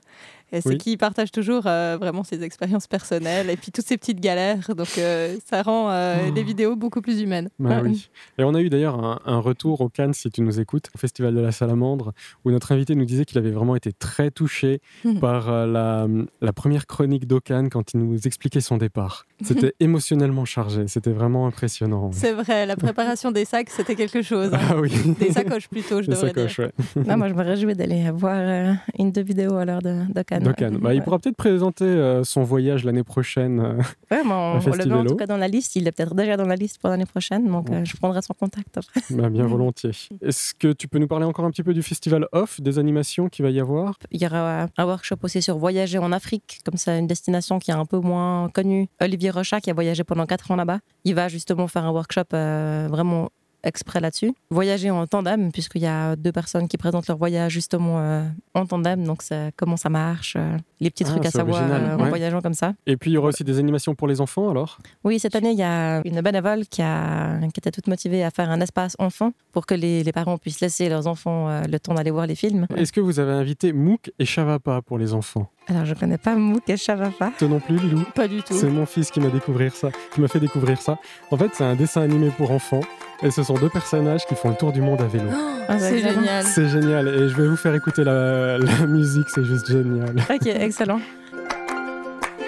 Et 0.55 0.61
c'est 0.61 0.69
Oui. 0.71 0.79
qu'ils 0.79 0.99
partagent 0.99 1.33
toujours 1.33 1.65
euh, 1.67 1.97
vraiment 2.01 2.23
ses 2.25 2.43
expériences 2.45 2.87
personnelles 2.87 3.51
et 3.51 3.57
puis 3.57 3.73
toutes 3.73 3.85
ces 3.87 3.97
petites 3.99 4.21
galères. 4.21 4.75
Donc 4.77 4.99
euh, 4.99 5.37
ça 5.51 5.63
rend 5.63 5.91
euh, 5.91 6.27
Oh. 6.29 6.33
les 6.35 6.43
vidéos 6.45 6.77
beaucoup 6.77 7.01
plus 7.01 7.21
humaines. 7.21 7.49
Bah 7.59 7.81
Ouais. 7.83 7.89
oui. 7.91 8.09
Et 8.39 8.45
on 8.45 8.55
a 8.55 8.61
eu 8.61 8.69
d'ailleurs 8.71 9.03
un, 9.05 9.19
un 9.27 9.39
retour 9.39 9.81
au 9.81 9.89
Cannes, 9.89 10.15
si 10.15 10.31
tu 10.31 10.43
nous 10.43 10.61
écoutes, 10.61 10.89
au 10.95 10.99
Festival 10.99 11.35
de 11.35 11.41
la 11.41 11.51
Salamandre, 11.53 12.13
où 12.45 12.51
notre 12.53 12.71
invité 12.73 12.95
nous 12.95 13.05
disait 13.05 13.25
qu'il 13.25 13.39
avait 13.39 13.51
vraiment 13.51 13.75
été 13.77 13.93
très 13.93 14.31
touché 14.31 14.81
Mhm. 15.05 15.19
par 15.21 15.51
euh, 15.51 15.67
la, 15.67 16.07
la 16.41 16.53
première 16.53 16.87
chronique 16.87 17.27
d'Okan 17.27 17.69
quand 17.71 17.93
il 17.95 18.01
nous 18.01 18.19
expliquait 18.27 18.61
son 18.61 18.77
départ. 18.77 19.27
C'était 19.43 19.75
émotionnellement 19.81 20.45
chargé, 20.45 20.87
c'était 20.87 21.11
vraiment 21.11 21.47
impressionnant. 21.47 22.11
C'est 22.13 22.33
vrai, 22.33 22.65
la 22.67 22.77
préparation 22.77 23.31
des 23.33 23.45
sacs, 23.45 23.69
c'était 23.71 23.97
quelque 23.97 24.23
chose. 24.23 24.55
hein. 24.55 24.59
Ah 24.71 24.77
oui, 24.81 24.91
Des 25.19 25.33
sacoches 25.33 25.69
plutôt, 25.69 26.01
je 26.01 26.09
devrais 26.11 26.29
sacoches, 26.29 26.61
dire. 26.61 26.71
ouais. 26.97 27.03
Non, 27.05 27.17
moi, 27.17 27.29
je 27.29 27.35
me 27.35 27.43
réjouis 27.43 27.75
d'aller 27.75 28.11
voir 28.13 28.37
euh, 28.39 28.73
une 28.99 29.11
deux 29.13 29.23
vidéos 29.23 29.57
à 29.57 29.65
l'heure 29.65 29.83
de, 29.83 30.05
de 30.13 30.23
Cannes. 30.23 30.44
D'Okan. 30.45 30.79
Bah, 30.81 30.95
il 30.95 31.03
pourra 31.03 31.19
peut-être 31.19 31.37
présenter 31.37 31.85
euh, 31.85 32.25
son 32.25 32.43
voyage 32.43 32.85
l'année 32.85 33.03
prochaine. 33.03 33.61
euh, 33.61 33.73
Ouais, 34.11 34.23
mais 34.25 34.33
on, 34.33 34.55
le 34.59 34.85
met 34.87 34.95
en 34.95 35.05
tout 35.05 35.17
cas 35.17 35.27
dans 35.27 35.37
la 35.37 35.49
liste. 35.49 35.77
Il 35.77 35.87
est 35.89 35.93
peut-être 35.93 36.15
déjà 36.15 36.37
dans 36.37 36.47
la 36.47 36.57
liste 36.57 36.79
pour 36.79 36.91
l'année 36.91 37.07
prochaine, 37.07 37.47
donc 37.49 37.69
Ouais. 37.69 37.77
euh, 37.77 37.85
je 37.85 37.97
prendrai 37.97 38.23
son 38.23 38.35
contact 38.35 38.77
après. 38.79 39.01
bah, 39.11 39.29
bien 39.31 39.47
volontiers. 39.47 39.91
Est-ce 40.23 40.55
que 40.55 40.73
tu 40.73 40.89
peux 40.89 40.99
nous 40.99 41.09
parler 41.09 41.25
encore 41.25 41.45
un 41.45 41.51
petit 41.51 41.63
peu 41.63 41.75
du 41.75 41.83
festival 41.83 42.27
Off, 42.33 42.61
des 42.61 42.79
animations 42.79 43.29
qu'il 43.29 43.45
va 43.45 43.51
y 43.51 43.61
avoir? 43.61 43.99
Il 44.13 44.21
y 44.23 44.27
aura 44.27 44.69
un 44.77 44.85
workshop 44.85 45.17
aussi 45.23 45.43
sur 45.43 45.59
voyager 45.59 45.99
en 45.99 46.13
Afrique, 46.13 46.61
comme 46.65 46.77
c'est 46.77 46.99
une 46.99 47.07
destination 47.07 47.59
qui 47.59 47.71
est 47.71 47.75
un 47.75 47.87
peu 47.87 47.99
moins 47.99 48.49
connue. 48.51 48.89
Olivier 49.01 49.31
Rochat, 49.31 49.61
qui 49.61 49.71
a 49.71 49.75
voyagé 49.75 50.05
pendant 50.05 50.27
quatre 50.27 50.51
ans 50.51 50.57
là-bas, 50.57 50.79
il 51.05 51.15
va 51.15 51.29
justement 51.29 51.67
faire 51.69 51.85
un 51.85 51.91
workshop 51.91 52.23
euh, 52.35 52.87
vraiment 52.91 53.31
exprès 53.65 54.01
là-dessus. 54.01 54.33
Voyager 54.51 54.91
en 54.91 55.07
tandem, 55.07 55.51
puisqu'il 55.53 55.83
y 55.83 55.87
a 55.87 56.17
deux 56.17 56.33
personnes 56.33 56.69
qui 56.69 56.77
présentent 56.77 57.09
leur 57.09 57.17
voyage 57.17 57.53
justement 57.53 57.99
euh, 57.99 58.25
en 58.55 58.67
tandem, 58.67 59.05
donc 59.05 59.23
c'est 59.23 59.53
comment 59.57 59.77
ça 59.77 59.89
marche, 59.89 60.35
euh, 60.37 60.57
les 60.81 60.91
petits 60.91 61.05
Ah, 61.07 61.11
trucs 61.11 61.27
à 61.27 61.31
savoir 61.31 61.63
euh, 61.69 61.97
en 61.97 62.09
voyageant 62.09 62.41
comme 62.41 62.55
ça. 62.55 62.75
Et 62.87 62.97
puis 62.97 63.11
il 63.11 63.15
y 63.15 63.19
aura 63.19 63.29
aussi 63.29 63.45
des 63.45 63.59
animations 63.59 63.95
pour 63.95 64.07
les 64.07 64.21
enfants 64.21 64.51
alors? 64.51 64.79
Oui, 65.03 65.19
cette 65.19 65.35
année, 65.35 65.51
il 65.51 65.59
y 65.59 65.63
a 65.63 66.03
une 66.05 66.21
bénévole 66.21 66.67
qui, 66.67 66.83
a, 66.83 67.39
qui 67.41 67.59
était 67.59 67.71
toute 67.71 67.89
motivée 67.89 68.23
à 68.23 68.31
faire 68.31 68.51
un 68.51 68.61
espace 68.61 68.95
enfant 68.99 69.33
pour 69.53 69.67
que 69.67 69.75
les, 69.75 70.03
les 70.03 70.13
parents 70.13 70.39
puissent 70.39 70.61
laisser 70.61 70.89
leurs 70.89 71.07
enfants 71.07 71.49
euh, 71.49 71.63
le 71.71 71.81
temps 71.81 71.95
d'aller 71.95 72.11
voir 72.11 72.27
les 72.27 72.35
films. 72.35 72.67
Est-ce 72.77 72.93
que 72.93 73.01
vous 73.01 73.19
avez 73.21 73.33
invité 73.33 73.73
Mouk 73.73 74.13
et 74.19 74.25
Chavapa 74.25 74.83
pour 74.83 74.99
les 74.99 75.15
enfants? 75.15 75.49
Alors, 75.67 75.87
je 75.87 75.95
connais 75.95 76.19
pas 76.19 76.35
Mouk 76.35 76.69
et 76.69 76.77
Chavapa. 76.77 77.33
Toi 77.39 77.49
non 77.49 77.61
plus, 77.61 77.79
Lilou 77.79 78.05
Pas 78.15 78.29
du 78.29 78.43
tout. 78.43 78.55
C'est 78.55 78.69
mon 78.69 78.85
fils 78.85 79.11
qui 79.11 79.21
m'a 79.21 79.31
découvert 79.31 79.75
ça, 79.75 79.89
qui 80.13 80.21
m'a 80.21 80.29
fait 80.29 80.41
découvrir 80.41 80.81
ça. 80.81 80.99
En 81.31 81.39
fait, 81.39 81.51
c'est 81.55 81.65
un 81.65 81.75
dessin 81.75 82.03
animé 82.03 82.31
pour 82.37 82.51
enfants 82.51 82.83
et 83.23 83.31
ce 83.31 83.43
sont 83.43 83.55
deux 83.55 83.69
personnages 83.69 84.25
qui 84.27 84.35
font 84.35 84.51
le 84.51 84.57
tour 84.57 84.73
du 84.73 84.81
monde 84.81 85.01
à 85.01 85.07
vélo. 85.07 85.27
Ah, 85.69 85.79
C'est 85.79 85.99
génial. 85.99 86.45
C'est 86.45 86.69
génial 86.69 87.09
et 87.09 87.29
je 87.29 87.37
vais 87.37 87.47
vous 87.49 87.57
faire 87.57 87.75
écouter 87.75 88.05
la, 88.05 88.59
la 88.59 88.87
musique, 88.87 89.29
c'est 89.31 89.45
juste 89.45 89.67
génial. 89.69 90.15
Ok, 90.31 90.47
excellent. 90.47 91.01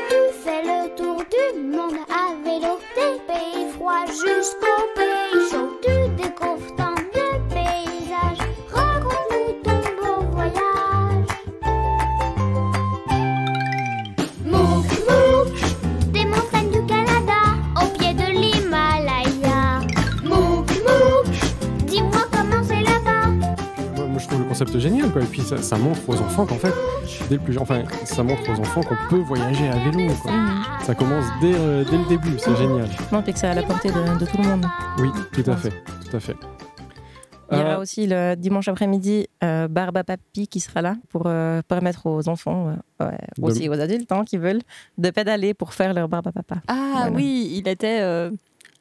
Tu 0.09 0.17
fais 0.45 0.63
le 0.63 0.95
tour 0.97 1.23
du 1.25 1.61
monde 1.67 1.95
à 2.11 2.35
vélo, 2.45 2.79
des 2.95 3.33
pays 3.33 3.67
froids 3.75 4.05
jusqu'aux 4.07 4.87
pays 4.95 5.07
concept 24.57 24.79
génial 24.79 25.11
quoi. 25.13 25.23
Et 25.23 25.27
puis 25.27 25.43
ça, 25.43 25.59
ça 25.59 25.77
montre 25.77 26.01
aux 26.09 26.19
enfants 26.21 26.47
qu'en 26.47 26.55
fait, 26.57 26.73
dès 27.29 27.37
le 27.37 27.43
plus, 27.43 27.59
enfin, 27.59 27.83
ça 28.05 28.23
montre 28.23 28.43
aux 28.51 28.59
enfants 28.61 28.81
qu'on 28.83 28.97
peut 29.11 29.21
voyager 29.23 29.69
à 29.69 29.77
vélo. 29.91 30.13
Quoi. 30.23 30.33
Ça 30.83 30.95
commence 30.95 31.25
dès, 31.41 31.53
euh, 31.55 31.85
dès 31.85 31.99
le 31.99 32.09
début, 32.09 32.39
c'est 32.39 32.57
génial. 32.57 32.89
Non, 33.13 33.23
puis 33.23 33.33
que 33.35 33.39
c'est 33.39 33.49
à 33.49 33.55
la 33.55 33.63
portée 33.63 33.89
de, 33.91 34.19
de 34.19 34.25
tout 34.25 34.39
le 34.39 34.45
monde. 34.49 34.65
Oui, 34.99 35.09
tout 35.33 35.51
à 35.51 35.57
fait, 35.57 35.73
tout 36.11 36.17
à 36.17 36.21
fait. 36.21 36.37
Il 37.53 37.59
y 37.59 37.61
aura 37.61 37.75
Euh, 37.75 37.81
aussi 37.81 38.07
le 38.09 38.35
dimanche 38.35 38.67
après-midi 38.67 39.29
euh, 39.45 39.69
Barba 39.69 40.03
Papi 40.03 40.49
qui 40.49 40.59
sera 40.59 40.83
là 40.83 40.97
pour 41.11 41.25
euh, 41.27 41.61
permettre 41.69 42.07
aux 42.07 42.29
enfants, 42.29 42.75
euh, 43.01 43.05
ouais, 43.07 43.19
De- 43.39 43.43
aussi 43.45 43.69
aux 43.69 43.79
adultes 43.81 44.11
hein, 44.11 44.25
qui 44.25 44.37
veulent, 44.39 44.63
de 44.99 45.11
pédaler 45.11 45.55
pour 45.55 45.73
faire 45.75 45.93
leur 45.95 46.09
Barba 46.09 46.33
Papa. 46.33 46.57
Ah 46.67 46.75
Voilà. 47.03 47.11
oui, 47.13 47.53
il 47.55 47.69
était... 47.69 48.01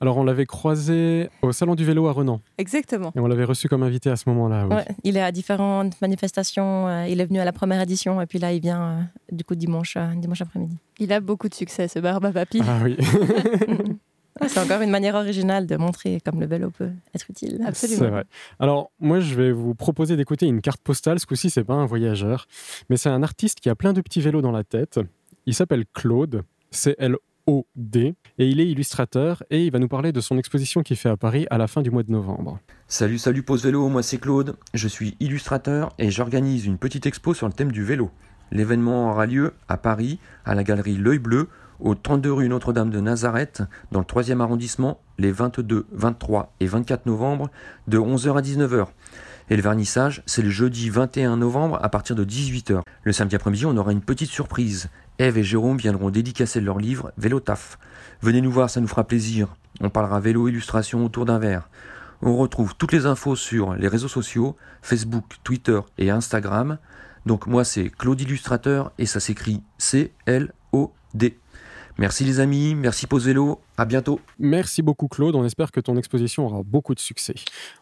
alors 0.01 0.17
on 0.17 0.23
l'avait 0.23 0.45
croisé 0.45 1.29
au 1.41 1.51
salon 1.51 1.75
du 1.75 1.86
vélo 1.86 2.08
à 2.08 2.12
Renan 2.12 2.41
Exactement. 2.58 3.12
et 3.15 3.19
on 3.19 3.27
l'avait 3.27 3.43
reçu 3.45 3.67
comme 3.69 3.84
invité 3.84 4.10
à 4.10 4.15
ce 4.15 4.27
moment-là. 4.29 4.67
Oui. 4.67 4.75
Ouais, 4.75 4.86
il 5.03 5.17
est 5.17 5.21
à 5.21 5.31
différentes 5.31 5.99
manifestations. 6.01 6.88
euh, 6.88 7.08
il 7.08 7.21
est 7.21 7.25
venu 7.25 7.39
à 7.39 7.45
la 7.45 7.53
première 7.53 7.81
édition 7.81 8.21
et 8.21 8.25
puis 8.25 8.39
là, 8.39 8.51
il 8.53 8.62
vient 8.62 8.84
euh, 8.84 9.01
du 9.36 9.43
coup 9.43 9.55
dimanche, 9.55 9.95
euh, 9.97 10.08
dimanche 10.15 10.41
après-midi. 10.41 10.77
Il 10.99 11.12
a 11.13 11.19
beaucoup 11.19 11.47
de 11.49 11.53
succès, 11.53 11.88
ce 11.88 11.99
Barba 11.99 12.31
Papi. 12.31 12.62
Ah 12.67 12.79
oui. 12.84 12.97
Ah, 14.41 14.49
c'est 14.49 14.60
encore 14.60 14.81
une 14.81 14.89
manière 14.89 15.15
originale 15.15 15.65
de 15.65 15.77
montrer 15.77 16.19
comme 16.19 16.41
le 16.41 16.45
vélo 16.45 16.69
peut 16.69 16.91
être 17.13 17.29
utile. 17.29 17.62
Absolument. 17.65 17.99
C'est 17.99 18.10
vrai. 18.10 18.25
Alors, 18.60 18.91
moi, 18.99 19.21
je 19.21 19.34
vais 19.34 19.53
vous 19.53 19.75
proposer 19.75 20.17
d'écouter 20.17 20.45
une 20.45 20.60
carte 20.60 20.81
postale. 20.81 21.21
Ce 21.21 21.25
coup-ci, 21.25 21.49
c'est 21.49 21.63
pas 21.63 21.75
un 21.75 21.86
voyageur, 21.86 22.45
mais 22.89 22.97
c'est 22.97 23.08
un 23.08 23.23
artiste 23.23 23.62
qui 23.62 23.69
a 23.69 23.75
plein 23.75 23.93
de 23.93 24.01
petits 24.01 24.19
vélos 24.19 24.41
dans 24.41 24.51
la 24.51 24.65
tête. 24.65 24.99
Il 25.45 25.53
s'appelle 25.53 25.86
Claude, 25.93 26.41
Et 27.47 28.49
il 28.49 28.60
est 28.60 28.67
illustrateur, 28.67 29.43
et 29.51 29.65
il 29.65 29.71
va 29.71 29.77
nous 29.77 29.88
parler 29.88 30.12
de 30.12 30.19
son 30.19 30.39
exposition 30.39 30.81
qu'il 30.81 30.97
fait 30.97 31.10
à 31.10 31.17
Paris 31.17 31.45
à 31.51 31.60
la 31.60 31.67
fin 31.67 31.84
du 31.84 31.91
mois 31.91 32.01
de 32.01 32.12
novembre. 32.12 32.60
Salut, 32.88 33.19
salut 33.19 33.43
Pause 33.43 33.63
Vélo, 33.63 33.88
moi 33.88 34.01
c'est 34.01 34.17
Claude, 34.17 34.55
je 34.73 34.88
suis 34.88 35.15
illustrateur 35.19 35.93
et 35.99 36.10
j'organise 36.10 36.65
une 36.65 36.79
petite 36.79 37.05
expo 37.05 37.36
sur 37.36 37.45
le 37.45 37.53
thème 37.53 37.71
du 37.71 37.84
vélo. 37.84 38.10
L'événement 38.51 39.12
aura 39.12 39.27
lieu 39.27 39.53
à 39.67 39.77
Paris, 39.77 40.17
à 40.43 40.55
la 40.55 40.63
galerie 40.63 40.97
L'œil 40.97 41.19
bleu, 41.19 41.49
au 41.79 41.93
32 41.93 42.34
rue 42.34 42.49
Notre-Dame 42.49 42.89
de 42.89 42.99
Nazareth, 42.99 43.62
dans 43.91 43.99
le 43.99 44.05
3e 44.05 44.39
arrondissement, 44.39 44.99
les 45.19 45.31
22, 45.31 45.86
23 45.91 46.53
et 46.60 46.65
24 46.65 47.05
novembre, 47.05 47.51
de 47.88 47.99
11h 47.99 48.38
à 48.38 48.41
19h. 48.41 48.88
Et 49.49 49.55
le 49.55 49.62
vernissage, 49.62 50.23
c'est 50.25 50.41
le 50.41 50.49
jeudi 50.49 50.89
21 50.89 51.38
novembre 51.38 51.77
à 51.81 51.89
partir 51.89 52.15
de 52.15 52.25
18h. 52.25 52.81
Le 53.03 53.12
samedi 53.12 53.36
après-midi, 53.36 53.65
on 53.67 53.77
aura 53.77 53.91
une 53.91 54.01
petite 54.01 54.31
surprise. 54.31 54.89
Eve 55.19 55.38
et 55.38 55.43
Jérôme 55.43 55.77
viendront 55.77 56.10
dédicacer 56.10 56.60
leur 56.62 56.79
livre 56.79 57.12
Vélo 57.17 57.39
Taf. 57.39 57.77
Venez 58.21 58.41
nous 58.41 58.51
voir, 58.51 58.71
ça 58.71 58.81
nous 58.81 58.88
fera 58.88 59.03
plaisir. 59.03 59.55
On 59.81 59.89
parlera 59.89 60.19
vélo 60.19 60.47
illustration 60.47 61.05
autour 61.05 61.25
d'un 61.25 61.38
verre. 61.38 61.69
On 62.21 62.36
retrouve 62.38 62.75
toutes 62.75 62.91
les 62.91 63.05
infos 63.05 63.36
sur 63.36 63.75
les 63.75 63.88
réseaux 63.88 64.08
sociaux, 64.08 64.55
Facebook, 64.81 65.25
Twitter 65.43 65.79
et 65.97 66.10
Instagram. 66.10 66.79
Donc 67.25 67.45
moi 67.45 67.63
c'est 67.63 67.89
Claude 67.89 68.19
Illustrateur 68.21 68.91
et 68.97 69.05
ça 69.05 69.19
s'écrit 69.19 69.62
C-L-O-D. 69.77 71.39
Merci 71.97 72.23
les 72.23 72.39
amis, 72.39 72.75
merci 72.75 73.05
Pause 73.05 73.25
Vélo 73.25 73.62
À 73.77 73.83
bientôt. 73.83 74.21
Merci 74.39 74.81
beaucoup 74.81 75.09
Claude, 75.09 75.35
on 75.35 75.43
espère 75.43 75.71
que 75.71 75.81
ton 75.81 75.97
exposition 75.97 76.45
aura 76.45 76.61
beaucoup 76.63 76.95
de 76.95 76.99
succès. 76.99 77.35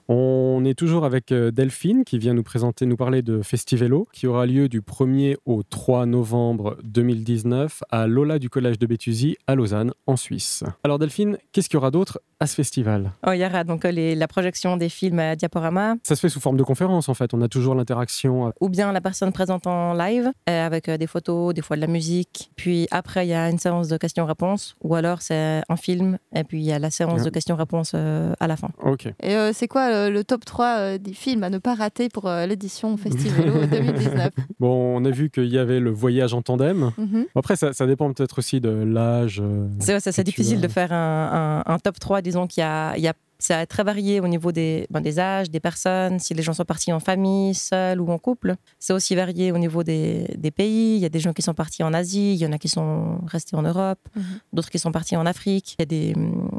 On 0.08 0.64
est 0.66 0.74
toujours 0.74 1.06
avec 1.06 1.32
euh, 1.32 1.52
Delphine 1.52 2.04
qui 2.04 2.18
vient 2.18 2.34
nous 2.34 2.42
présenter, 2.44 2.88
nous 2.88 2.98
parler 2.98 3.22
de 3.22 3.44
Festivelo 3.44 4.08
qui 4.12 4.26
aura 4.26 4.48
lieu 4.48 4.70
du 4.70 4.82
1er 4.82 5.36
au 5.46 5.62
3 5.62 6.08
novembre 6.08 6.78
2019 6.84 7.84
à 7.92 8.08
l'Ola 8.08 8.40
du 8.40 8.50
Collège 8.50 8.80
de 8.80 8.88
Béthusy 8.88 9.38
à 9.46 9.54
Lausanne 9.54 9.94
en 10.08 10.16
Suisse. 10.18 10.64
Alors 10.84 10.98
Delphine, 10.98 11.38
qu'est-ce 11.52 11.70
qu'il 11.70 11.78
y 11.78 11.78
aura 11.78 11.92
d'autre 11.92 12.20
à 12.40 12.48
ce 12.48 12.56
festival? 12.56 13.12
Oh, 13.28 13.32
il 13.32 13.40
y 13.40 13.46
aura 13.46 13.64
donc 13.64 13.86
euh, 13.86 13.92
les- 13.92 14.16
la 14.16 14.28
projection 14.28 14.78
des 14.78 14.90
films 14.90 15.20
à 15.20 15.36
diaporama, 15.36 15.96
Ça 16.04 16.16
se 16.16 16.22
fait 16.22 16.30
sous 16.30 16.40
forme 16.42 16.58
de 16.58 16.64
conférence 16.64 17.08
en 17.08 17.14
fait, 17.14 17.34
on 17.36 17.42
a 17.44 17.48
toujours 17.48 17.76
l'interaction. 17.76 18.48
euh, 18.48 18.52
ou 18.62 18.70
bien 18.70 18.92
la 18.92 19.00
personne 19.02 19.32
présente 19.32 19.68
en 19.68 19.94
live 19.94 20.32
euh, 20.50 20.66
avec 20.66 20.90
des 20.90 21.08
photos, 21.08 21.54
des 21.54 21.62
fois 21.62 21.76
de 21.76 21.82
la 21.82 21.88
musique. 21.88 22.52
Puis 22.56 22.88
après, 22.90 23.26
il 23.28 23.30
y 23.30 23.34
a 23.34 23.48
une 23.50 23.60
séance 23.60 23.88
de 23.90 23.98
questions-réponses, 23.98 24.76
ou 24.82 24.96
alors 24.96 25.22
c'est 25.22 25.62
un 25.70 25.76
film, 25.84 26.18
et 26.34 26.44
puis 26.44 26.60
il 26.60 26.64
y 26.66 26.72
a 26.72 26.80
la 26.80 26.90
séance 26.90 27.20
Ouais. 27.20 27.26
de 27.26 27.30
questions-réponses 27.30 27.92
euh, 27.96 28.34
à 28.40 28.48
la 28.48 28.56
fin. 28.58 28.70
Ok. 28.84 29.06
Et 29.22 29.36
euh, 29.36 29.52
c'est 29.54 29.68
quoi 29.68 29.92
euh, 29.94 30.10
le 30.10 30.24
top 30.24 30.46
3 30.46 30.66
euh, 30.78 30.98
des 30.98 31.14
films 31.14 31.44
à 31.44 31.50
ne 31.50 31.58
pas 31.58 31.76
rater 31.76 32.10
pour 32.10 32.28
euh, 32.28 32.46
l'édition 32.46 32.96
Festivelo 32.98 33.66
2019 33.66 34.30
Bon, 34.60 34.96
on 34.98 35.04
a 35.06 35.10
vu 35.12 35.30
qu'il 35.30 35.46
y 35.48 35.58
avait 35.58 35.80
le 35.80 35.92
voyage 35.92 36.34
en 36.34 36.42
tandem. 36.42 36.92
Mhm. 36.98 37.26
Après, 37.36 37.56
ça, 37.56 37.74
ça 37.74 37.86
dépend 37.86 38.12
peut-être 38.14 38.40
aussi 38.40 38.62
de 38.62 38.70
l'âge. 38.70 39.42
euh, 39.44 39.68
C'est 39.80 40.24
difficile 40.24 40.60
as. 40.60 40.62
de 40.62 40.68
faire 40.70 40.94
un, 40.94 41.64
un- 41.68 41.74
un 41.74 41.80
top 41.80 42.00
3. 42.00 42.22
Disons 42.22 42.48
qu'il 42.48 42.62
y 42.62 42.66
a, 42.66 42.96
il 42.98 43.04
y 43.04 43.08
a- 43.08 43.14
c'est 43.46 43.66
très 43.66 43.84
varié 43.84 44.20
au 44.22 44.28
niveau 44.28 44.52
des, 44.52 44.88
ben, 44.90 45.02
des 45.02 45.20
âges, 45.20 45.50
des 45.50 45.60
personnes, 45.60 46.18
si 46.20 46.34
les 46.34 46.42
gens 46.44 46.54
sont 46.54 46.64
partis 46.64 46.94
en 46.94 47.00
famille, 47.00 47.54
seuls 47.54 48.00
ou 48.00 48.10
en 48.10 48.18
couple. 48.18 48.56
C'est 48.80 48.94
aussi 48.94 49.16
varié 49.16 49.52
au 49.52 49.58
niveau 49.58 49.84
des, 49.84 50.26
des 50.38 50.52
pays. 50.52 50.96
Il 50.96 51.02
y 51.02 51.06
a 51.06 51.10
des 51.10 51.20
gens 51.20 51.34
qui 51.34 51.42
sont 51.42 51.54
partis 51.54 51.84
en 51.84 51.94
Asie, 51.94 52.34
il 52.34 52.38
y 52.38 52.46
en 52.46 52.52
a 52.54 52.58
qui 52.58 52.70
sont 52.70 53.20
restés 53.28 53.56
en 53.56 53.64
Europe, 53.64 54.00
Mhm. 54.16 54.24
d'autres 54.54 54.70
qui 54.70 54.80
sont 54.80 54.92
partis 54.92 55.18
en 55.18 55.26
Afrique. 55.26 55.76
Il 55.78 55.82
y 55.82 55.84
a 55.84 55.86
des, 55.86 56.14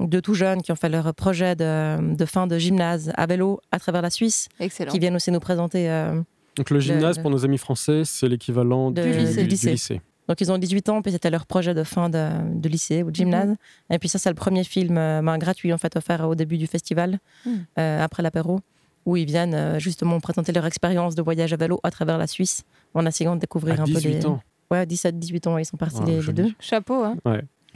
deux 0.07 0.21
tout 0.21 0.35
jeunes 0.35 0.61
qui 0.63 0.73
ont 0.73 0.77
fait 0.77 0.89
leur 0.91 1.15
projet 1.15 1.57
de, 1.57 2.15
de 2.15 2.25
fin 2.27 2.47
de 2.47 2.59
gymnase 2.59 3.13
à 3.17 3.25
vélo 3.27 3.61
à 3.73 3.79
travers 3.79 4.03
la 4.03 4.11
Suisse, 4.11 4.49
Excellent. 4.61 4.93
qui 4.93 4.99
viennent 4.99 5.17
aussi 5.17 5.31
nous 5.31 5.41
présenter. 5.41 5.89
euh, 5.91 6.21
Donc 6.57 6.71
le 6.71 6.81
gymnase, 6.81 7.17
le- 7.17 7.23
pour 7.23 7.31
nos 7.31 7.45
amis 7.45 7.59
français, 7.59 8.03
c'est 8.05 8.29
l'équivalent 8.29 8.91
De- 8.91 9.03
du, 9.03 9.11
du 9.11 9.43
du 9.43 9.69
lycée. 9.69 10.01
Donc, 10.29 10.41
ils 10.41 10.51
ont 10.51 10.57
18 10.59 10.89
ans, 10.89 11.03
puis 11.03 11.13
c'était 11.13 11.31
leur 11.31 11.47
projet 11.47 11.75
de 11.75 11.83
fin 11.85 12.09
de, 12.09 12.29
de 12.55 12.69
lycée 12.69 13.03
ou 13.03 13.11
de 13.11 13.17
gymnase. 13.17 13.49
Mhm. 13.51 13.57
Et 13.91 13.99
puis, 13.99 14.09
ça, 14.09 14.19
c'est 14.19 14.31
le 14.31 14.35
premier 14.35 14.65
film 14.65 14.97
euh, 14.97 15.21
ben, 15.23 15.37
gratuit, 15.39 15.73
en 15.73 15.79
fait, 15.79 15.97
offert 15.97 16.27
au 16.29 16.35
début 16.35 16.57
du 16.59 16.67
festival, 16.67 17.19
Mhm. 17.45 17.65
euh, 17.79 18.03
après 18.03 18.23
l'apéro, 18.23 18.61
où 19.05 19.17
ils 19.19 19.27
viennent 19.27 19.55
euh, 19.55 19.79
justement 19.79 20.19
présenter 20.21 20.53
leur 20.53 20.65
expérience 20.65 21.15
de 21.15 21.21
voyage 21.23 21.53
à 21.53 21.57
vélo 21.57 21.79
à 21.83 21.91
travers 21.91 22.17
la 22.17 22.27
Suisse, 22.27 22.63
en 22.95 23.05
essayant 23.05 23.35
de 23.35 23.41
découvrir 23.41 23.79
À 23.81 23.83
un 23.83 23.87
peu 23.87 23.93
18 23.93 24.09
les. 24.15 24.27
ans. 24.27 24.41
Ouais, 24.71 24.87
17, 24.87 25.19
18 25.19 25.47
ans, 25.47 25.59
ils 25.59 25.67
sont 25.67 25.77
partis 25.77 26.03
les, 26.07 26.21
deux. 26.33 26.51
Chapeau. 26.59 27.05
Hein. 27.05 27.17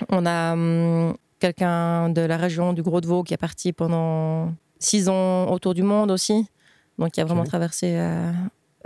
On 0.09 0.25
a 0.25 0.53
hum, 0.55 1.15
quelqu'un 1.39 2.09
de 2.09 2.23
la 2.23 2.37
région 2.39 2.73
du 2.73 2.83
Gros 2.83 3.01
de 3.03 3.07
Vaud 3.07 3.25
qui 3.25 3.35
est 3.35 3.39
parti 3.39 3.75
pendant 3.75 4.53
6 4.79 5.09
ans 5.11 5.51
autour 5.51 5.75
du 5.75 5.83
monde 5.83 6.11
aussi. 6.11 6.47
Donc, 6.99 7.17
il 7.17 7.21
a 7.21 7.25
vraiment 7.27 7.45
traversé 7.45 7.93
euh, 7.97 8.33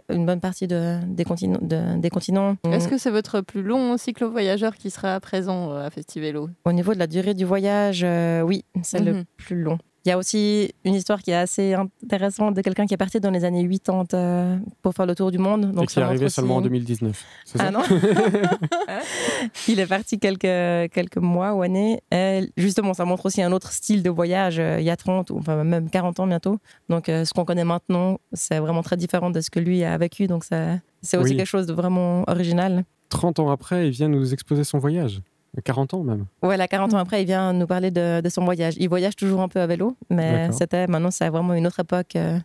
une 0.08 0.24
bonne 0.26 0.40
partie 0.40 0.66
de- 0.66 0.98
des, 1.06 1.24
continents, 1.24 1.58
de- 1.60 1.98
des 1.98 2.10
continents. 2.10 2.56
Est-ce 2.70 2.88
que 2.88 2.98
c'est 2.98 3.10
votre 3.10 3.40
plus 3.40 3.62
long 3.62 3.96
cyclo-voyageur 3.96 4.74
qui 4.76 4.90
sera 4.90 5.18
présent 5.20 5.70
euh, 5.72 5.86
à 5.86 5.90
Festivelo? 5.90 6.48
Au 6.64 6.72
niveau 6.72 6.94
de 6.94 6.98
la 6.98 7.06
durée 7.06 7.34
du 7.34 7.44
voyage, 7.44 8.02
euh, 8.04 8.40
oui, 8.42 8.64
c'est 8.82 9.00
le 9.00 9.12
Mhm. 9.12 9.24
plus 9.36 9.62
long. 9.62 9.78
Il 10.04 10.08
y 10.08 10.12
a 10.12 10.18
aussi 10.18 10.72
une 10.84 10.94
histoire 10.94 11.22
qui 11.22 11.30
est 11.30 11.36
assez 11.36 11.74
intéressante 11.74 12.54
de 12.54 12.60
quelqu'un 12.60 12.86
qui 12.86 12.94
est 12.94 12.96
parti 12.96 13.20
dans 13.20 13.30
les 13.30 13.44
années 13.44 13.68
80 13.68 14.04
euh, 14.14 14.58
pour 14.82 14.94
faire 14.94 15.06
le 15.06 15.14
tour 15.14 15.30
du 15.30 15.38
monde. 15.38 15.70
et 15.70 15.76
Donc 15.76 15.88
qui 15.88 15.94
ça 15.94 16.00
est 16.00 16.04
arrivé 16.04 16.28
seulement 16.28 16.56
en 16.56 16.60
2019. 16.60 17.24
C'est 17.44 17.60
Ah 17.60 17.64
ça 17.66 17.70
non 17.70 17.82
Il 19.68 19.78
est 19.80 19.86
parti 19.86 20.18
quelques, 20.18 20.92
quelques 20.92 21.16
mois 21.18 21.54
ou 21.54 21.62
années. 21.62 22.00
Et 22.10 22.50
justement, 22.56 22.94
ça 22.94 23.04
montre 23.04 23.26
aussi 23.26 23.42
un 23.42 23.52
autre 23.52 23.72
style 23.72 24.02
de 24.02 24.10
voyage 24.10 24.58
euh, 24.58 24.78
il 24.80 24.84
y 24.84 24.90
a 24.90 24.96
30 24.96 25.30
ou 25.30 25.38
enfin 25.38 25.62
même 25.62 25.88
40 25.88 26.20
ans 26.20 26.26
bientôt. 26.26 26.58
Donc 26.88 27.08
euh, 27.08 27.24
ce 27.24 27.32
qu'on 27.32 27.44
connaît 27.44 27.64
maintenant, 27.64 28.18
c'est 28.32 28.58
vraiment 28.58 28.82
très 28.82 28.96
différent 28.96 29.30
de 29.30 29.40
ce 29.40 29.50
que 29.50 29.60
lui 29.60 29.84
a 29.84 29.96
vécu. 29.98 30.26
Donc 30.26 30.44
c'est 30.44 31.16
aussi 31.16 31.30
Oui. 31.30 31.36
quelque 31.36 31.46
chose 31.46 31.66
de 31.66 31.72
vraiment 31.72 32.24
original. 32.28 32.84
30 33.08 33.38
ans 33.40 33.50
après, 33.50 33.86
il 33.88 33.90
vient 33.92 34.08
nous 34.08 34.32
exposer 34.32 34.64
son 34.64 34.78
voyage. 34.78 35.20
40 35.60 35.94
ans 35.94 36.02
même. 36.02 36.24
Voilà, 36.40 36.66
40 36.66 36.94
ans 36.94 36.98
après, 36.98 37.22
il 37.22 37.26
vient 37.26 37.52
nous 37.52 37.66
parler 37.66 37.90
de, 37.90 38.20
de 38.22 38.28
son 38.28 38.44
voyage. 38.44 38.74
Il 38.78 38.88
voyage 38.88 39.16
toujours 39.16 39.40
un 39.42 39.48
peu 39.48 39.60
à 39.60 39.66
vélo, 39.66 39.96
mais 40.10 40.50
c'était 40.52 40.86
maintenant, 40.86 41.10
c'est 41.10 41.28
vraiment 41.28 41.54
une 41.54 41.66
autre 41.66 41.80
époque. 41.80 42.16
euh, 42.16 42.38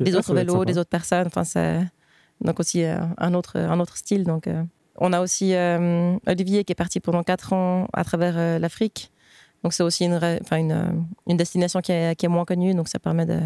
des 0.00 0.14
Ah, 0.14 0.18
autres 0.18 0.34
vélos, 0.34 0.64
des 0.64 0.78
autres 0.78 0.90
personnes. 0.90 1.26
Enfin, 1.26 1.44
c'est 1.44 1.80
donc 2.40 2.60
aussi 2.60 2.84
euh, 2.84 2.96
un 3.18 3.34
autre, 3.34 3.58
un 3.58 3.80
autre 3.80 3.96
style. 3.96 4.22
Donc, 4.24 4.46
euh, 4.46 4.62
on 4.96 5.12
a 5.12 5.20
aussi 5.20 5.54
euh, 5.54 6.16
Olivier 6.26 6.62
qui 6.64 6.72
est 6.72 6.76
parti 6.76 7.00
pendant 7.00 7.22
quatre 7.24 7.52
ans 7.52 7.88
à 7.92 8.04
travers 8.04 8.34
euh, 8.36 8.58
l'Afrique. 8.60 9.10
Donc, 9.64 9.72
c'est 9.72 9.82
aussi 9.82 10.04
une, 10.04 10.20
destination 11.26 11.80
qui 11.80 11.90
est, 11.92 12.14
qui 12.16 12.26
est 12.26 12.28
moins 12.28 12.44
connue. 12.44 12.74
Donc, 12.74 12.88
ça 12.88 12.98
permet 12.98 13.26
de, 13.26 13.40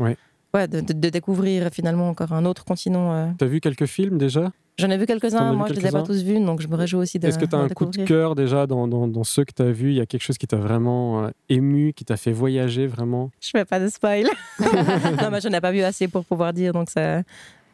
Ouais. 0.00 0.16
Ouais, 0.54 0.68
de, 0.68 0.80
de- 0.80 0.92
de 0.92 1.08
découvrir 1.08 1.68
finalement 1.72 2.08
encore 2.08 2.32
un 2.32 2.44
autre 2.44 2.64
continent. 2.64 3.12
euh. 3.12 3.26
T'as 3.38 3.46
vu 3.46 3.60
quelques 3.60 3.86
films 3.86 4.18
déjà? 4.18 4.52
J'en 4.76 4.90
ai 4.90 4.98
vu 4.98 5.06
quelques-uns. 5.06 5.52
Moi, 5.52 5.68
je 5.68 5.74
les 5.74 5.86
ai 5.86 5.90
pas 5.92 6.02
tous 6.02 6.24
vus. 6.24 6.40
Donc, 6.44 6.60
je 6.60 6.66
me 6.66 6.74
réjouis 6.74 6.98
aussi 7.00 7.20
de. 7.20 7.28
Est-ce 7.28 7.38
que 7.38 7.44
tu 7.44 7.54
as 7.54 7.60
un 7.60 7.68
coup 7.68 7.84
de 7.86 8.04
cœur 8.04 8.34
déjà 8.34 8.66
dans, 8.66 8.88
dans, 8.88 9.06
dans 9.06 9.22
ceux 9.22 9.44
que 9.44 9.52
tu 9.54 9.62
as 9.62 9.70
vus? 9.70 9.90
Il 9.90 9.94
y 9.96 10.00
a 10.00 10.06
quelque 10.06 10.22
chose 10.22 10.36
qui 10.36 10.48
t'a 10.48 10.56
vraiment 10.56 11.26
euh, 11.26 11.30
ému, 11.48 11.92
qui 11.92 12.04
t'a 12.04 12.16
fait 12.16 12.32
voyager 12.32 12.88
vraiment? 12.88 13.30
Je 13.40 13.50
fais 13.50 13.64
pas 13.64 13.78
de 13.78 13.88
spoil. 13.88 14.26
non, 14.60 15.30
mais 15.30 15.40
je 15.40 15.48
n'ai 15.48 15.60
pas 15.60 15.70
vu 15.70 15.80
assez 15.82 16.08
pour 16.08 16.24
pouvoir 16.24 16.52
dire. 16.52 16.72
Donc, 16.72 16.90
ça, 16.90 17.22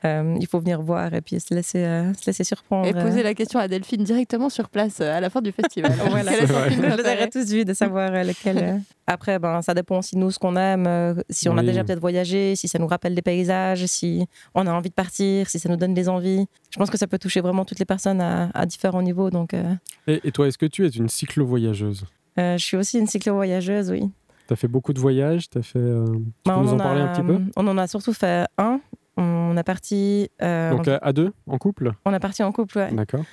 euh, 0.04 0.36
il 0.40 0.46
faut 0.46 0.58
venir 0.60 0.80
voir 0.80 1.12
et 1.14 1.20
puis 1.20 1.38
se 1.40 1.54
laisser, 1.54 1.84
euh, 1.84 2.12
se 2.14 2.26
laisser 2.26 2.44
surprendre. 2.44 2.86
Et 2.88 2.92
poser 2.92 3.22
la 3.22 3.34
question 3.34 3.58
à 3.58 3.68
Delphine 3.68 4.02
directement 4.02 4.48
sur 4.48 4.68
place 4.68 4.98
euh, 5.00 5.16
à 5.16 5.20
la 5.20 5.30
fin 5.30 5.42
du 5.42 5.52
festival. 5.52 5.92
Voilà. 6.08 6.32
Aurais 6.32 7.28
tous 7.28 7.50
vus 7.52 7.64
de 7.64 7.74
savoir 7.74 8.10
euh, 8.12 8.22
lequel. 8.22 8.58
euh. 8.58 8.78
Après, 9.06 9.38
ben, 9.38 9.60
ça 9.62 9.74
dépend 9.74 9.98
aussi 9.98 10.14
de 10.14 10.20
nous 10.20 10.30
ce 10.30 10.38
qu'on 10.38 10.54
aime, 10.56 10.86
euh, 10.86 11.14
si 11.28 11.48
on 11.48 11.56
a 11.58 11.62
déjà 11.62 11.82
peut-être 11.84 11.98
voyagé, 12.00 12.54
si 12.54 12.68
ça 12.68 12.78
nous 12.78 12.86
rappelle 12.86 13.14
des 13.14 13.22
paysages, 13.22 13.84
si 13.86 14.26
on 14.54 14.66
a 14.66 14.72
envie 14.72 14.88
de 14.90 14.94
partir, 14.94 15.48
si 15.50 15.58
ça 15.58 15.68
nous 15.68 15.76
donne 15.76 15.94
des 15.94 16.08
envies. 16.08 16.46
Je 16.70 16.78
pense 16.78 16.90
que 16.90 16.96
ça 16.98 17.06
peut 17.08 17.18
toucher 17.18 17.40
vraiment 17.40 17.64
toutes 17.64 17.80
les 17.80 17.84
personnes 17.84 18.20
à, 18.20 18.50
à 18.54 18.66
différents 18.66 19.02
niveaux. 19.02 19.30
Donc, 19.30 19.52
euh, 19.54 19.74
et, 20.06 20.20
et 20.24 20.30
toi, 20.32 20.46
est-ce 20.46 20.58
que 20.58 20.66
tu 20.66 20.86
es 20.86 20.88
une 20.90 21.08
cyclo-voyageuse? 21.08 22.04
Euh, 22.38 22.56
je 22.56 22.64
suis 22.64 22.76
aussi 22.76 22.98
une 23.00 23.08
cyclo-voyageuse, 23.08 23.90
oui. 23.90 24.08
Tu 24.46 24.52
as 24.52 24.56
fait 24.56 24.68
beaucoup 24.68 24.92
de 24.92 25.00
voyages 25.00 25.50
T'as 25.50 25.62
fait, 25.62 25.78
euh, 25.80 26.04
Tu 26.44 26.52
peux 26.52 26.60
nous 26.60 26.72
en 26.72 26.78
a, 26.78 26.82
parler 26.82 27.00
un 27.00 27.08
petit 27.08 27.22
peu? 27.26 27.40
On 27.56 27.66
en 27.66 27.78
a 27.78 27.86
surtout 27.88 28.12
fait 28.12 28.46
un. 28.58 28.80
On 29.16 29.56
est 29.56 29.62
parti, 29.64 30.30
euh, 30.42 30.70
Donc 30.70 30.88
à, 30.88 30.96
à 31.02 31.12
deux, 31.12 31.32
en 31.46 31.58
couple? 31.58 31.92
on 32.04 32.14
est 32.14 32.20
parti 32.20 32.42
en 32.42 32.52
couple 32.52 32.78
ouais. 32.78 32.92
D'accord. 32.92 33.24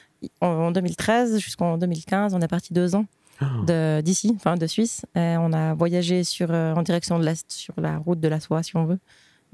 en, 0.41 0.47
en 0.47 0.71
2013 0.71 1.39
jusqu'en 1.39 1.77
2015. 1.77 2.33
On 2.33 2.39
est 2.41 2.47
parti 2.47 2.73
deux 2.73 2.95
ans. 2.95 3.05
Ah, 3.39 3.45
de- 3.67 4.01
d'ici, 4.01 4.33
enfin 4.35 4.55
de 4.55 4.65
Suisse. 4.67 5.05
Et 5.15 5.35
on 5.39 5.53
a 5.53 5.73
voyagé 5.75 6.23
sur, 6.23 6.47
euh, 6.51 6.73
en 6.73 6.81
direction 6.81 7.19
de 7.19 7.23
l'Est, 7.25 7.51
sur 7.51 7.75
la 7.77 7.97
route 7.99 8.19
de 8.19 8.27
la 8.27 8.39
soie, 8.39 8.63
si 8.63 8.75
on 8.75 8.85
veut. 8.85 8.99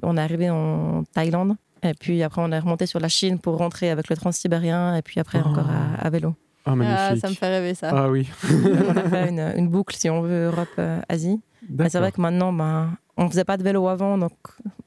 On 0.02 0.16
est 0.18 0.22
arrivé 0.22 0.50
en 0.50 1.04
Thaïlande. 1.14 1.56
Et 1.84 1.94
puis 1.94 2.24
après, 2.24 2.42
on 2.42 2.52
est 2.54 2.60
remonté 2.60 2.86
sur 2.86 3.02
la 3.02 3.10
Chine 3.10 3.40
pour 3.40 3.58
rentrer 3.58 3.90
avec 3.90 4.10
le 4.10 4.16
transsibérien. 4.16 4.96
Et 4.96 5.02
puis 5.02 5.20
après, 5.20 5.42
Oh. 5.44 5.50
encore 5.50 5.70
à, 5.70 5.96
à 6.06 6.10
vélo. 6.10 6.34
Ah, 6.66 6.72
Ah, 6.72 6.76
magnifique. 6.78 7.22
ça 7.22 7.30
me 7.30 7.34
fait 7.36 7.50
rêver 7.50 7.74
ça. 7.76 7.92
Ah 7.94 8.10
oui. 8.10 8.30
On 8.90 8.96
a 8.98 9.04
fait 9.10 9.30
une, 9.30 9.54
une 9.58 9.68
boucle, 9.68 9.94
si 9.98 10.10
on 10.10 10.22
veut, 10.22 10.46
Europe-Asie. 10.46 11.42
Mais 11.70 11.90
c'est 11.90 12.00
vrai 12.00 12.14
que 12.14 12.22
maintenant, 12.22 12.54
ben, 12.54 12.96
on 13.18 13.28
faisait 13.30 13.44
pas 13.44 13.58
de 13.58 13.64
vélo 13.64 13.86
avant. 13.90 14.18
Donc, 14.18 14.32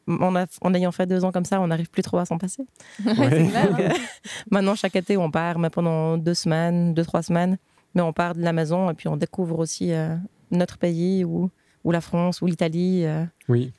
on 0.09 0.37
a, 0.37 0.47
en 0.61 0.75
ayant 0.75 0.93
fait 0.93 1.07
deux 1.07 1.25
ans 1.25 1.33
comme 1.33 1.45
ça, 1.45 1.61
on 1.61 1.67
n'arrive 1.67 1.91
plus 1.91 2.03
trop 2.03 2.19
à 2.19 2.25
s'en 2.25 2.39
passer. 2.39 2.65
Ouais. 3.05 3.45
Donc, 3.45 3.81
euh, 3.81 3.89
maintenant, 4.51 4.75
chaque 4.75 4.97
été, 4.97 5.17
on 5.17 5.31
part, 5.31 5.59
mais 5.59 5.71
pendant 5.71 6.17
deux 6.17 6.35
semaines, 6.35 6.95
deux, 6.95 7.05
trois 7.05 7.23
semaines. 7.23 7.59
Mais 7.95 8.03
on 8.03 8.13
part 8.13 8.35
de 8.35 8.43
la 8.43 8.53
maison 8.53 8.91
et 8.91 8.95
puis 8.95 9.09
on 9.09 9.17
découvre 9.17 9.59
aussi 9.59 9.93
euh, 9.93 10.15
notre 10.51 10.77
pays 10.79 11.25
ou, 11.25 11.51
ou 11.83 11.91
la 11.93 12.01
France 12.01 12.43
ou 12.43 12.47
l'Italie. 12.47 13.05
euh. 13.07 13.25
Oui. 13.49 13.73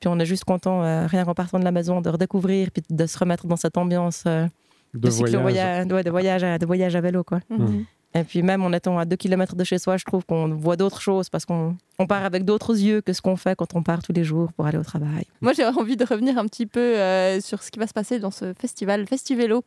puis 0.00 0.08
on 0.08 0.18
est 0.18 0.26
juste 0.26 0.44
content, 0.44 0.82
euh, 0.84 1.06
rien 1.06 1.24
qu'en 1.24 1.34
partant 1.34 1.58
de 1.58 1.64
la 1.64 1.72
maison, 1.72 2.00
de 2.02 2.10
redécouvrir 2.10 2.70
puis 2.70 2.82
de 2.90 3.06
se 3.06 3.18
remettre 3.18 3.46
dans 3.46 3.56
cette 3.56 3.76
ambiance 3.78 4.24
euh, 4.26 4.46
De, 4.92 5.08
de, 5.08 5.38
voyage. 5.38 5.86
ouais, 5.86 6.02
de, 6.04 6.10
voyage 6.10 6.44
à, 6.44 6.58
de 6.58 6.66
voyage 6.66 6.94
à 6.94 7.00
vélo. 7.00 7.24
Quoi. 7.24 7.40
Mhm. 7.48 7.84
Et 8.16 8.22
puis 8.22 8.42
même 8.42 8.62
en 8.62 8.72
étant 8.72 8.98
à 8.98 9.04
deux 9.04 9.16
kilomètres 9.16 9.56
de 9.56 9.64
chez 9.64 9.78
soi, 9.78 9.96
je 9.96 10.04
trouve 10.04 10.24
qu'on 10.24 10.48
voit 10.48 10.76
d'autres 10.76 11.00
choses 11.00 11.28
parce 11.28 11.44
qu'on 11.44 11.76
on 11.98 12.06
part 12.06 12.24
avec 12.24 12.44
d'autres 12.44 12.78
yeux 12.78 13.00
que 13.00 13.12
ce 13.12 13.20
qu'on 13.20 13.36
fait 13.36 13.56
quand 13.56 13.74
on 13.74 13.82
part 13.82 14.02
tous 14.02 14.12
les 14.12 14.22
jours 14.22 14.52
pour 14.52 14.66
aller 14.66 14.78
au 14.78 14.84
travail. 14.84 15.24
Moi, 15.40 15.52
j'ai 15.52 15.64
envie 15.64 15.96
de 15.96 16.04
revenir 16.04 16.38
un 16.38 16.46
petit 16.46 16.66
peu 16.66 16.80
euh, 16.80 17.40
sur 17.40 17.62
ce 17.62 17.72
qui 17.72 17.78
va 17.78 17.88
se 17.88 17.92
passer 17.92 18.20
dans 18.20 18.30
ce 18.30 18.52
festival, 18.54 19.06
Festivelo. 19.06 19.64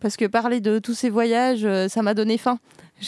Parce 0.00 0.16
que 0.16 0.24
parler 0.26 0.60
de 0.60 0.78
tous 0.78 0.94
ces 0.94 1.10
voyages, 1.10 1.64
euh, 1.64 1.88
ça 1.88 2.02
m'a 2.02 2.14
donné 2.14 2.38
faim. 2.38 2.58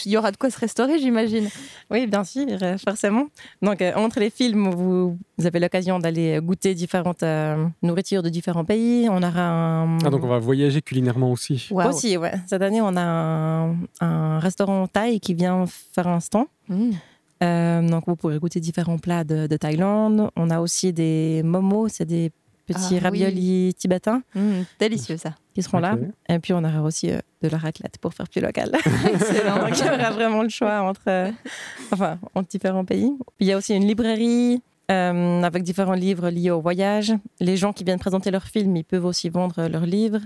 Il 0.05 0.11
y 0.11 0.17
aura 0.17 0.31
de 0.31 0.37
quoi 0.37 0.51
se 0.51 0.59
restaurer, 0.59 0.99
j'imagine. 0.99 1.49
Oui, 1.89 2.05
bien 2.05 2.23
sûr, 2.23 2.45
euh, 2.61 2.77
forcément. 2.77 3.25
Donc, 3.63 3.81
euh, 3.81 3.91
entre 3.95 4.19
les 4.19 4.29
films, 4.29 4.69
vous, 4.69 5.17
vous 5.37 5.45
avez 5.47 5.59
l'occasion 5.59 5.97
d'aller 5.97 6.39
goûter 6.43 6.75
différentes 6.75 7.23
euh, 7.23 7.65
nourritures 7.81 8.21
de 8.21 8.29
différents 8.29 8.65
pays. 8.65 9.07
On 9.09 9.23
aura 9.23 9.41
un... 9.41 9.97
Ah, 10.05 10.11
donc 10.11 10.23
on 10.23 10.27
va 10.27 10.37
voyager 10.37 10.83
culinairement 10.83 11.31
aussi. 11.31 11.67
Waouh. 11.71 11.89
Aussi, 11.89 12.17
ouais. 12.17 12.33
Cette 12.45 12.61
année, 12.61 12.81
on 12.81 12.95
a 12.95 13.01
un, 13.01 13.75
un 14.01 14.37
restaurant 14.39 14.85
thaï 14.85 15.19
qui 15.19 15.33
vient 15.33 15.65
faire 15.67 16.07
un 16.07 16.19
stand. 16.19 16.45
Mmh. 16.67 16.91
Euh, 17.41 17.81
donc, 17.89 18.03
vous 18.05 18.15
pourrez 18.15 18.37
goûter 18.37 18.59
différents 18.59 18.99
plats 18.99 19.23
de, 19.23 19.47
de 19.47 19.57
Thaïlande. 19.57 20.29
On 20.35 20.51
a 20.51 20.59
aussi 20.59 20.93
des 20.93 21.41
momos, 21.43 21.87
c'est 21.87 22.05
des 22.05 22.31
petits 22.67 22.79
Ah, 22.81 22.87
oui. 22.91 22.99
raviolis 22.99 23.73
tibétains 23.75 24.21
Mmh, 24.35 24.41
délicieux 24.79 25.17
ça. 25.17 25.33
Qui 25.59 25.63
seront 25.63 25.79
là. 25.79 25.97
Et 26.29 26.39
puis, 26.39 26.53
on 26.53 26.63
aura 26.63 26.81
aussi 26.81 27.11
euh, 27.11 27.19
de 27.41 27.49
la 27.49 27.57
raclette 27.57 27.97
pour 27.99 28.13
faire 28.13 28.27
plus 28.29 28.41
local. 28.41 28.71
Excellent. 29.13 29.59
Donc, 29.65 29.77
il 29.77 29.85
y 29.85 29.89
aura 29.89 30.11
vraiment 30.11 30.41
le 30.43 30.49
choix 30.49 30.81
entre, 30.81 31.01
euh, 31.07 31.31
enfin, 31.91 32.17
entre 32.33 32.47
différents 32.47 32.85
pays. 32.85 33.11
Il 33.39 33.47
y 33.47 33.51
a 33.51 33.57
aussi 33.57 33.75
une 33.75 33.85
librairie 33.85 34.61
euh, 34.89 35.43
avec 35.43 35.63
différents 35.63 35.93
livres 35.93 36.29
liés 36.29 36.51
au 36.51 36.61
voyage. 36.61 37.13
Les 37.41 37.57
gens 37.57 37.73
qui 37.73 37.83
viennent 37.83 37.99
présenter 37.99 38.31
leurs 38.31 38.45
films, 38.45 38.75
ils 38.77 38.85
peuvent 38.85 39.05
aussi 39.05 39.29
vendre 39.29 39.67
leurs 39.67 39.85
livres. 39.85 40.21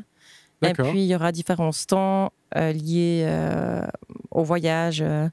Et 0.61 0.73
puis, 0.73 1.01
il 1.03 1.05
y 1.05 1.15
aura 1.15 1.31
différents 1.31 1.71
stands 1.73 2.31
liés 2.55 3.27
au 4.31 4.43
voyage. 4.43 5.01
euh. 5.01 5.27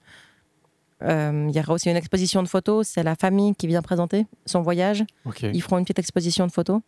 Il 1.02 1.54
y 1.54 1.60
aura 1.60 1.74
aussi 1.74 1.88
une 1.88 1.96
exposition 1.96 2.42
de 2.42 2.48
photos. 2.48 2.88
C'est 2.88 3.02
la 3.04 3.14
famille 3.14 3.54
qui 3.54 3.66
vient 3.68 3.82
présenter 3.82 4.26
son 4.46 4.62
voyage. 4.62 5.04
Ils 5.42 5.62
feront 5.62 5.78
une 5.78 5.84
petite 5.84 6.00
exposition 6.00 6.46
de 6.46 6.52
photos. 6.52 6.80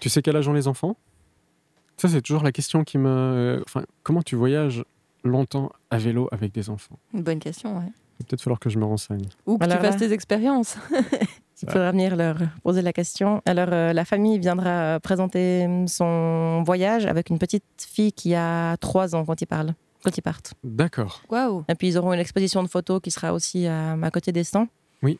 Tu 0.00 0.08
sais 0.08 0.22
quel 0.22 0.36
âge 0.36 0.46
ont 0.48 0.52
les 0.52 0.68
enfants? 0.68 0.96
Ça, 1.98 2.08
c'est 2.08 2.22
toujours 2.22 2.42
la 2.44 2.52
question 2.52 2.84
qui 2.84 2.96
me. 2.96 3.62
Enfin, 3.66 3.82
comment 4.02 4.22
tu 4.22 4.36
voyages 4.36 4.84
longtemps 5.24 5.70
à 5.90 5.98
vélo 5.98 6.28
avec 6.32 6.52
des 6.52 6.70
enfants? 6.70 6.98
Une 7.12 7.22
bonne 7.22 7.40
question, 7.40 7.76
ouais. 7.76 7.86
Il 8.20 8.24
va 8.24 8.28
peut-être 8.28 8.42
falloir 8.42 8.60
que 8.60 8.70
je 8.70 8.78
me 8.78 8.84
renseigne. 8.84 9.26
Ou 9.46 9.58
que 9.58 9.64
Alors 9.64 9.78
tu 9.78 9.84
fasses 9.84 9.96
tes 9.96 10.12
expériences. 10.12 10.76
Il 11.62 11.68
faudra 11.68 11.90
venir 11.90 12.14
leur 12.14 12.36
poser 12.62 12.82
la 12.82 12.92
question. 12.92 13.42
Alors, 13.44 13.68
euh, 13.72 13.92
la 13.92 14.04
famille 14.04 14.38
viendra 14.38 14.70
euh, 14.70 14.98
présenter 15.00 15.66
son 15.88 16.62
voyage 16.64 17.04
avec 17.04 17.30
une 17.30 17.38
petite 17.40 17.64
fille 17.78 18.12
qui 18.12 18.32
a 18.36 18.76
trois 18.76 19.16
ans 19.16 19.24
quand 19.24 19.40
ils 19.42 19.46
parlent, 19.46 19.74
quand 20.04 20.16
ils 20.16 20.22
partent. 20.22 20.54
D'accord. 20.62 21.20
Waouh. 21.28 21.64
Et 21.68 21.74
puis, 21.74 21.88
ils 21.88 21.98
auront 21.98 22.12
une 22.12 22.20
exposition 22.20 22.62
de 22.62 22.68
photos 22.68 23.00
qui 23.02 23.10
sera 23.10 23.32
aussi 23.32 23.66
à, 23.66 23.94
à 24.00 24.10
côté 24.12 24.30
des 24.30 24.44
stands. 24.44 24.68
Oui. 25.02 25.18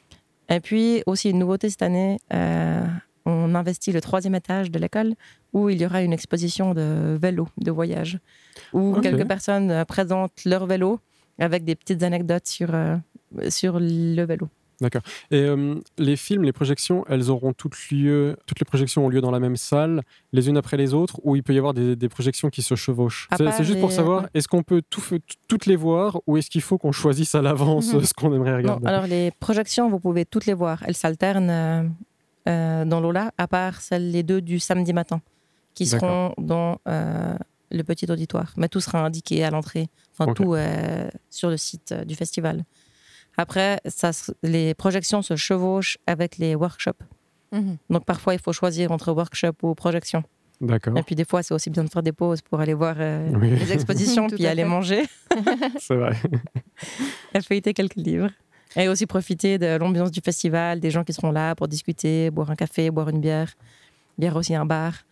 Et 0.48 0.60
puis, 0.60 1.02
aussi 1.06 1.30
une 1.30 1.40
nouveauté 1.40 1.70
cette 1.70 1.82
année, 1.82 2.18
euh, 2.32 2.86
on 3.28 3.54
investit 3.54 3.92
le 3.92 4.00
troisième 4.00 4.34
étage 4.34 4.70
de 4.70 4.78
l'école 4.78 5.14
où 5.52 5.68
il 5.68 5.80
y 5.80 5.86
aura 5.86 6.02
une 6.02 6.12
exposition 6.12 6.74
de 6.74 7.16
vélo, 7.20 7.46
de 7.58 7.70
voyage, 7.70 8.18
où 8.72 8.94
quelques 9.00 9.26
personnes 9.26 9.70
euh, 9.70 9.84
présentent 9.84 10.44
leur 10.44 10.66
vélo 10.66 11.00
avec 11.38 11.64
des 11.64 11.74
petites 11.76 12.02
anecdotes 12.02 12.46
sur, 12.46 12.70
euh, 12.74 12.96
sur 13.48 13.78
le 13.80 14.22
vélo. 14.24 14.48
Et 15.32 15.40
euh, 15.42 15.74
les 15.98 16.14
films, 16.14 16.44
les 16.44 16.52
projections, 16.52 17.04
elles 17.08 17.30
auront 17.30 17.52
toutes 17.52 17.76
lieu, 17.90 18.36
toutes 18.46 18.60
les 18.60 18.64
projections 18.64 19.04
ont 19.06 19.08
lieu 19.08 19.20
dans 19.20 19.32
la 19.32 19.40
même 19.40 19.56
salle, 19.56 20.02
les 20.32 20.48
unes 20.48 20.56
après 20.56 20.76
les 20.76 20.94
autres, 20.94 21.16
ou 21.24 21.34
il 21.34 21.42
peut 21.42 21.52
y 21.52 21.58
avoir 21.58 21.74
des, 21.74 21.96
des 21.96 22.08
projections 22.08 22.48
qui 22.48 22.62
se 22.62 22.76
chevauchent? 22.76 23.28
C'est 23.36 23.64
juste 23.64 23.80
pour 23.80 23.90
savoir, 23.90 24.28
est-ce 24.34 24.46
qu'on 24.46 24.62
peut 24.62 24.82
tout 24.88 25.02
toutes 25.48 25.66
les 25.66 25.74
voir, 25.74 26.20
ou 26.28 26.36
est-ce 26.36 26.48
qu'il 26.48 26.62
faut 26.62 26.78
qu'on 26.78 26.92
choisisse 26.92 27.34
à 27.34 27.42
l'avance 27.42 27.92
Mhm. 27.92 28.04
ce 28.04 28.14
qu'on 28.14 28.32
aimerait 28.32 28.52
Non, 28.62 28.76
regarder? 28.76 28.86
alors 28.86 29.06
les 29.08 29.32
projections, 29.40 29.88
vous 29.90 29.98
pouvez 29.98 30.24
toutes 30.24 30.46
les 30.46 30.54
voir. 30.54 30.76
Elles 30.86 30.94
s'alternent 30.94 31.50
euh, 31.50 31.82
euh, 32.48 32.85
dans 32.85 33.01
l'Ola, 33.01 33.33
à 33.38 33.48
part 33.48 33.81
celles 33.81 34.11
les 34.11 34.22
deux 34.22 34.40
du 34.40 34.59
samedi 34.59 34.92
matin, 34.92 35.20
qui 35.74 35.87
seront 35.87 36.35
dans 36.38 36.79
euh, 36.88 37.35
le 37.70 37.83
petit 37.85 38.11
auditoire. 38.11 38.53
Mais 38.57 38.68
tout 38.68 38.81
sera 38.81 39.05
indiqué 39.05 39.44
à 39.44 39.51
l'entrée, 39.51 39.88
enfin 40.12 40.33
tout 40.33 40.55
euh, 40.55 41.09
sur 41.31 41.51
le 41.51 41.57
site 41.57 41.92
euh, 41.92 42.05
du 42.05 42.14
festival. 42.14 42.64
Après, 43.37 43.81
ça, 43.87 44.11
les 44.42 44.74
projections 44.74 45.22
se 45.22 45.37
chevauchent 45.37 45.98
avec 46.07 46.38
les 46.38 46.55
workshops. 46.55 47.03
Mhm. 47.53 47.77
Donc 47.90 48.05
parfois, 48.05 48.35
il 48.35 48.40
faut 48.40 48.53
choisir 48.53 48.90
entre 48.92 49.12
workshop 49.12 49.53
ou 49.62 49.74
projection. 49.74 50.22
D'accord, 50.61 50.98
Et 50.98 51.05
puis 51.05 51.14
des 51.14 51.24
fois, 51.24 51.44
c'est 51.44 51.55
aussi 51.55 51.70
bien 51.70 51.85
de 51.85 51.88
faire 51.88 52.03
des 52.03 52.11
pauses 52.11 52.42
pour 52.42 52.59
aller 52.59 52.74
voir 52.74 52.96
euh, 52.98 53.31
Oui. 53.40 53.51
les 53.51 53.72
expositions, 53.72 54.27
puis 54.35 54.44
aller 54.44 54.64
fait. 54.64 54.68
manger. 54.68 55.03
c'est 55.79 55.94
vrai. 55.94 56.16
et 57.35 57.40
feuilleter 57.40 57.74
quelques 57.74 57.94
livres. 57.94 58.31
Et 58.76 58.88
aussi 58.88 59.07
profiter 59.07 59.59
de 59.59 59.76
l'ambiance 59.76 60.11
du 60.11 60.20
festival, 60.20 60.81
des 60.81 60.90
gens 60.90 61.04
qui 61.04 61.12
seront 61.12 61.31
là 61.31 61.54
pour 61.54 61.68
discuter, 61.68 62.31
boire 62.31 62.50
un 62.50 62.57
café, 62.57 62.90
boire 62.90 63.09
une 63.09 63.20
bière. 63.20 63.54
Il 64.18 64.24
y 64.24 64.28
aura 64.28 64.40
aussi 64.40 64.54
un 64.54 64.66
bar. 64.66 65.04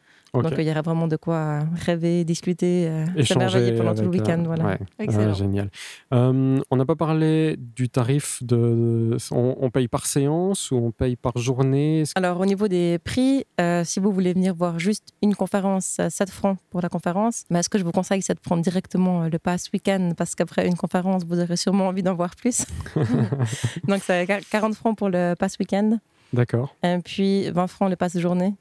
Donc 0.42 0.52
euh, 0.52 0.62
il 0.62 0.68
y 0.68 0.70
aura 0.70 0.82
vraiment 0.82 1.08
de 1.08 1.16
quoi 1.16 1.60
rêver, 1.84 2.24
discuter, 2.24 2.86
euh, 2.88 3.04
Échanger 3.16 3.26
s'émerveiller 3.26 3.72
pendant 3.72 3.94
tout 3.94 4.02
le 4.02 4.08
euh, 4.08 4.10
week-end. 4.10 4.42
Voilà. 4.44 4.64
ouais. 4.64 4.78
Excellent. 4.98 5.34
Génial. 5.34 5.70
Euh, 6.12 6.60
on 6.70 6.76
n'a 6.76 6.84
pas 6.84 6.96
parlé 6.96 7.56
du 7.58 7.88
tarif 7.88 8.42
de. 8.42 9.16
On, 9.30 9.56
on 9.60 9.70
paye 9.70 9.88
par 9.88 10.06
séance 10.06 10.70
ou 10.70 10.76
on 10.76 10.90
paye 10.90 11.16
par 11.16 11.36
journée? 11.38 12.04
Alors 12.14 12.40
au 12.40 12.46
niveau 12.46 12.68
des 12.68 12.98
prix, 12.98 13.44
euh, 13.60 13.84
si 13.84 14.00
vous 14.00 14.12
voulez 14.12 14.32
venir 14.32 14.54
voir 14.54 14.78
juste 14.78 15.08
une 15.22 15.34
conférence, 15.34 15.96
euh, 16.00 16.08
7 16.10 16.30
francs 16.30 16.58
pour 16.70 16.80
la 16.80 16.88
conférence. 16.88 17.44
Mais 17.50 17.62
ce 17.62 17.68
que 17.68 17.78
je 17.78 17.84
vous 17.84 17.92
conseille, 17.92 18.22
c'est 18.22 18.34
de 18.34 18.40
prendre 18.40 18.62
directement 18.62 19.24
euh, 19.24 19.28
le 19.30 19.38
pass 19.38 19.70
week-end? 19.72 20.12
Parce 20.16 20.34
qu'après 20.34 20.66
une 20.66 20.76
conférence, 20.76 21.24
vous 21.24 21.40
aurez 21.40 21.56
sûrement 21.56 21.88
envie 21.88 22.02
d'en 22.02 22.14
voir 22.14 22.34
plus. 22.36 22.64
Donc 23.88 24.02
c'est 24.02 24.26
40 24.50 24.74
francs 24.74 24.96
pour 24.96 25.08
le 25.08 25.34
pass 25.38 25.58
week-end. 25.58 25.98
D'accord. 26.32 26.74
Et 26.82 26.98
puis 27.04 27.50
20 27.50 27.66
francs 27.66 27.90
le 27.90 27.96
pass 27.96 28.18
journée. 28.18 28.54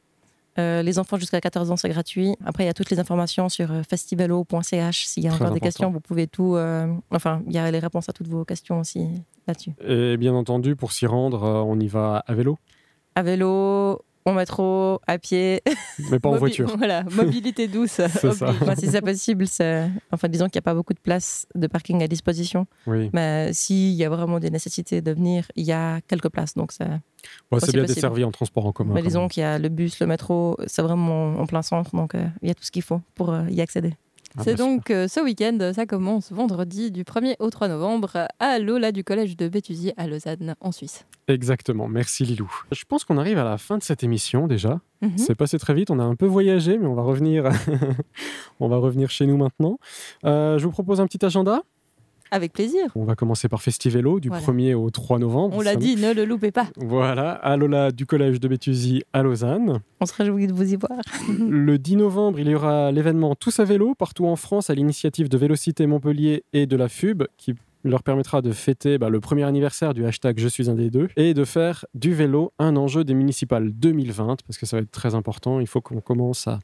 Euh, 0.57 0.81
les 0.81 0.99
enfants 0.99 1.17
jusqu'à 1.17 1.41
14 1.41 1.69
ans, 1.71 1.75
c'est 1.75 1.89
gratuit. 1.89 2.35
Après, 2.45 2.63
il 2.63 2.67
y 2.67 2.69
a 2.69 2.73
toutes 2.73 2.89
les 2.89 2.99
informations 2.99 3.49
sur 3.49 3.71
euh, 3.71 3.81
festivalo.ch. 3.89 5.05
S'il 5.05 5.23
y 5.23 5.27
a 5.27 5.31
Très 5.31 5.41
encore 5.43 5.53
des 5.53 5.59
questions, 5.59 5.91
vous 5.91 5.99
pouvez 5.99 6.27
tout. 6.27 6.55
euh, 6.55 6.87
Enfin, 7.11 7.41
il 7.47 7.53
y 7.53 7.57
a 7.57 7.69
les 7.71 7.79
réponses 7.79 8.07
à 8.09 8.13
toutes 8.13 8.27
vos 8.27 8.45
questions 8.45 8.79
aussi 8.79 9.07
là-dessus. 9.47 9.71
Et 9.85 10.15
bien 10.17 10.33
entendu, 10.33 10.75
pour 10.75 10.91
s'y 10.93 11.05
rendre, 11.07 11.43
on 11.67 11.79
y 11.79 11.87
va 11.87 12.23
à 12.25 12.33
vélo, 12.33 12.57
À 13.15 13.23
vélo, 13.23 14.01
en 14.25 14.33
métro, 14.33 14.99
à 15.05 15.17
pied. 15.19 15.61
mais 16.11 16.19
pas 16.19 16.29
en 16.29 16.37
voiture. 16.37 16.67
Voilà, 16.77 17.03
mobilité 17.03 17.67
douce. 17.67 17.91
C'est 18.09 18.31
ça. 18.33 18.49
Enfin, 18.49 18.75
si 18.75 18.87
c'est 18.87 19.01
possible, 19.01 19.47
c'est. 19.47 19.89
Enfin, 20.11 20.27
disons 20.27 20.45
qu'il 20.45 20.57
n'y 20.57 20.63
a 20.63 20.69
pas 20.69 20.73
beaucoup 20.73 20.93
de 20.93 20.99
place 20.99 21.47
de 21.55 21.67
parking 21.67 22.03
à 22.03 22.07
disposition. 22.07 22.67
Oui. 22.87 23.09
Mais 23.13 23.51
s'il 23.53 23.93
y 23.93 24.03
a 24.03 24.09
vraiment 24.09 24.39
des 24.39 24.49
nécessités 24.49 25.01
de 25.01 25.11
venir, 25.11 25.45
il 25.55 25.65
y 25.65 25.71
a 25.71 26.01
quelques 26.01 26.29
places. 26.29 26.55
Donc, 26.55 26.71
c'est. 26.71 26.87
Bon, 26.87 27.59
c'est 27.59 27.65
Aussi 27.65 27.71
bien 27.71 27.81
possible. 27.83 27.95
desservi 27.95 28.23
en 28.23 28.31
transport 28.31 28.65
en 28.65 28.71
commun. 28.71 28.93
Mais 28.93 29.01
disons 29.01 29.27
qu'il 29.27 29.41
y 29.41 29.43
a 29.45 29.57
le 29.57 29.69
bus, 29.69 29.99
le 29.99 30.07
métro, 30.07 30.57
c'est 30.67 30.81
vraiment 30.81 31.39
en 31.39 31.45
plein 31.45 31.61
centre. 31.61 31.95
Donc, 31.95 32.15
euh, 32.15 32.27
il 32.41 32.47
y 32.47 32.51
a 32.51 32.55
tout 32.55 32.63
ce 32.63 32.71
qu'il 32.71 32.83
faut 32.83 33.01
pour 33.15 33.31
euh, 33.31 33.49
y 33.49 33.61
accéder. 33.61 33.93
Ah, 34.37 34.41
C'est 34.43 34.55
donc 34.55 34.91
euh, 34.91 35.07
ce 35.07 35.19
week-end, 35.19 35.71
ça 35.73 35.85
commence 35.85 36.31
vendredi 36.31 36.91
du 36.91 37.03
1er 37.03 37.35
au 37.39 37.49
3 37.49 37.67
novembre 37.69 38.27
à 38.39 38.59
l'Ola 38.59 38.91
du 38.91 39.03
collège 39.03 39.37
de 39.37 39.47
Béthusier 39.47 39.93
à 39.97 40.07
Lausanne, 40.07 40.55
en 40.59 40.71
Suisse. 40.71 41.05
Exactement. 41.27 41.87
Merci 41.87 42.25
Lilou. 42.25 42.51
Je 42.71 42.83
pense 42.85 43.03
qu'on 43.03 43.17
arrive 43.17 43.37
à 43.37 43.43
la 43.43 43.57
fin 43.57 43.77
de 43.77 43.83
cette 43.83 44.03
émission 44.03 44.47
déjà. 44.47 44.79
Mhm. 45.01 45.09
Hmm? 45.09 45.17
C'est 45.17 45.35
passé 45.35 45.57
très 45.57 45.73
vite. 45.73 45.89
On 45.91 45.99
a 45.99 46.03
un 46.03 46.15
peu 46.15 46.25
voyagé, 46.25 46.77
mais 46.77 46.87
on 46.87 46.93
va 46.95 47.03
revenir. 47.03 47.49
on 48.59 48.67
va 48.67 48.77
revenir 48.77 49.09
chez 49.09 49.25
nous 49.25 49.37
maintenant. 49.37 49.79
Euh, 50.25 50.57
je 50.57 50.65
vous 50.65 50.71
propose 50.71 50.99
un 51.01 51.07
petit 51.07 51.25
agenda. 51.25 51.63
Avec 52.31 52.53
plaisir. 52.53 52.85
On 52.95 53.05
va 53.05 53.15
commencer 53.15 53.47
par 53.47 53.61
Festivélo 53.61 54.19
du 54.19 54.29
Voilà. 54.29 54.45
1er 54.45 54.73
au 54.73 54.89
3 54.89 55.19
novembre. 55.19 55.55
On 55.57 55.61
l'a 55.61 55.75
dit, 55.75 55.95
ne 55.95 56.13
le 56.13 56.25
loupez 56.25 56.51
pas. 56.51 56.67
Voilà, 56.77 57.31
à 57.31 57.55
Lola 57.55 57.91
du 57.91 58.05
collège 58.05 58.39
de 58.39 58.47
Béthusy 58.47 59.03
à 59.13 59.23
Lausanne. 59.23 59.79
On 60.01 60.05
se 60.05 60.13
réjouit 60.13 60.47
de 60.47 60.53
vous 60.53 60.73
y 60.73 60.75
voir. 60.75 60.99
Le 61.39 61.77
10 61.77 61.97
novembre, 61.97 62.39
il 62.39 62.49
y 62.49 62.55
aura 62.55 62.91
l'événement 62.91 63.35
Tous 63.35 63.59
à 63.59 63.63
vélo 63.63 63.95
partout 63.95 64.25
en 64.25 64.35
France 64.35 64.69
à 64.69 64.75
l'initiative 64.75 65.29
de 65.29 65.37
Vélocité 65.37 65.87
Montpellier 65.87 66.43
et 66.53 66.65
de 66.65 66.75
la 66.75 66.89
FUB 66.89 67.23
qui 67.37 67.55
leur 67.83 68.01
permettra 68.01 68.41
de 68.41 68.51
fêter 68.51 68.97
bah, 68.97 69.09
le 69.09 69.19
premier 69.19 69.43
anniversaire 69.43 69.93
du 69.93 70.05
hashtag 70.05 70.39
Je 70.39 70.47
suis 70.47 70.69
un 70.69 70.73
des 70.73 70.89
deux 70.89 71.07
et 71.15 71.33
de 71.33 71.45
faire 71.45 71.85
du 71.93 72.13
vélo 72.13 72.51
un 72.57 72.75
enjeu 72.75 73.03
des 73.03 73.13
municipales 73.13 73.71
2020 73.71 74.37
parce 74.47 74.57
que 74.57 74.65
ça 74.65 74.77
va 74.77 74.81
être 74.81 74.91
très 74.91 75.13
important. 75.13 75.59
Il 75.59 75.67
faut 75.67 75.81
qu'on 75.81 76.01
commence 76.01 76.47
à, 76.47 76.59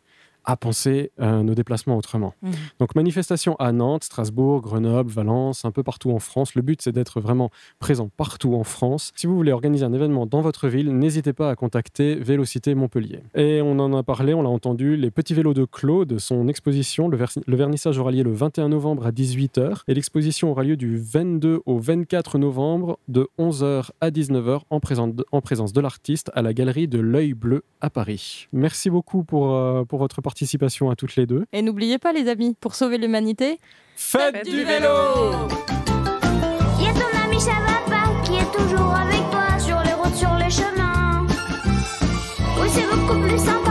à 0.45 0.57
penser 0.57 1.11
euh, 1.19 1.43
nos 1.43 1.53
déplacements 1.55 1.97
autrement. 1.97 2.33
Mhm. 2.41 2.51
Donc 2.79 2.95
manifestation 2.95 3.55
à 3.57 3.71
Nantes, 3.71 4.03
Strasbourg, 4.03 4.61
Grenoble, 4.61 5.09
Valence, 5.11 5.65
un 5.65 5.71
peu 5.71 5.83
partout 5.83 6.11
en 6.11 6.19
France. 6.19 6.55
Le 6.55 6.61
but 6.61 6.81
c'est 6.81 6.91
d'être 6.91 7.21
vraiment 7.21 7.49
présent 7.79 8.09
partout 8.17 8.55
en 8.55 8.63
France. 8.63 9.11
Si 9.15 9.27
vous 9.27 9.35
voulez 9.35 9.51
organiser 9.51 9.85
un 9.85 9.93
événement 9.93 10.25
dans 10.25 10.41
votre 10.41 10.67
ville, 10.67 10.95
n'hésitez 10.97 11.33
pas 11.33 11.49
à 11.49 11.55
contacter 11.55 12.15
Vélocité 12.15 12.73
Montpellier. 12.75 13.21
Et 13.35 13.61
on 13.61 13.77
en 13.79 13.93
a 13.93 14.03
parlé, 14.03 14.33
on 14.33 14.41
l'a 14.41 14.49
entendu, 14.49 14.95
les 14.97 15.11
petits 15.11 15.33
vélos 15.33 15.53
de 15.53 15.65
Claude, 15.65 16.17
son 16.19 16.47
exposition, 16.47 17.07
le, 17.07 17.17
vernissage 17.55 17.97
aura 17.99 18.11
lieu 18.11 18.23
le 18.23 18.33
21 18.33 18.69
novembre 18.69 19.05
à 19.05 19.11
18h 19.11 19.81
et 19.87 19.93
l'exposition 19.93 20.51
aura 20.51 20.63
lieu 20.63 20.77
du 20.77 20.97
22 20.97 21.61
au 21.65 21.77
24 21.77 22.37
novembre 22.37 22.97
de 23.07 23.27
11h 23.39 23.89
à 24.01 24.09
19h 24.09 24.61
en, 24.69 24.79
présence 24.79 25.13
de- 25.13 25.25
en 25.31 25.41
présence 25.41 25.73
de 25.73 25.81
l'artiste 25.81 26.31
à 26.33 26.41
la 26.41 26.53
galerie 26.53 26.87
de 26.87 26.99
l'œil 26.99 27.33
bleu 27.33 27.63
à 27.81 27.89
Paris. 27.89 28.47
Merci 28.53 28.89
beaucoup 28.89 29.23
pour, 29.23 29.53
euh, 29.53 29.83
pour 29.85 29.99
votre 29.99 30.21
participation 30.21 30.30
à 30.91 30.95
toutes 30.95 31.15
les 31.15 31.25
deux. 31.25 31.45
Et 31.53 31.61
n'oubliez 31.61 31.97
pas, 31.97 32.13
les 32.13 32.27
amis, 32.27 32.55
pour 32.59 32.75
sauver 32.75 32.97
l'humanité, 32.97 33.59
Faites 33.95 34.45
du 34.45 34.63
vélo 34.63 34.87
Y 36.79 36.87
a 36.87 36.93
ton 36.93 37.23
ami, 37.23 37.39
ça 37.39 37.51
va 37.51 37.77
pas, 37.89 38.21
qui 38.23 38.35
est 38.35 38.51
toujours 38.51 38.95
avec 38.95 39.21
toi 39.29 39.59
sur 39.59 39.79
les 39.83 39.93
routes, 39.93 40.15
sur 40.15 40.33
les 40.35 40.49
chemins? 40.49 41.25
Oui, 42.59 42.67
c'est 42.71 42.87
beaucoup 42.89 43.19
plus 43.27 43.37
sympa 43.37 43.70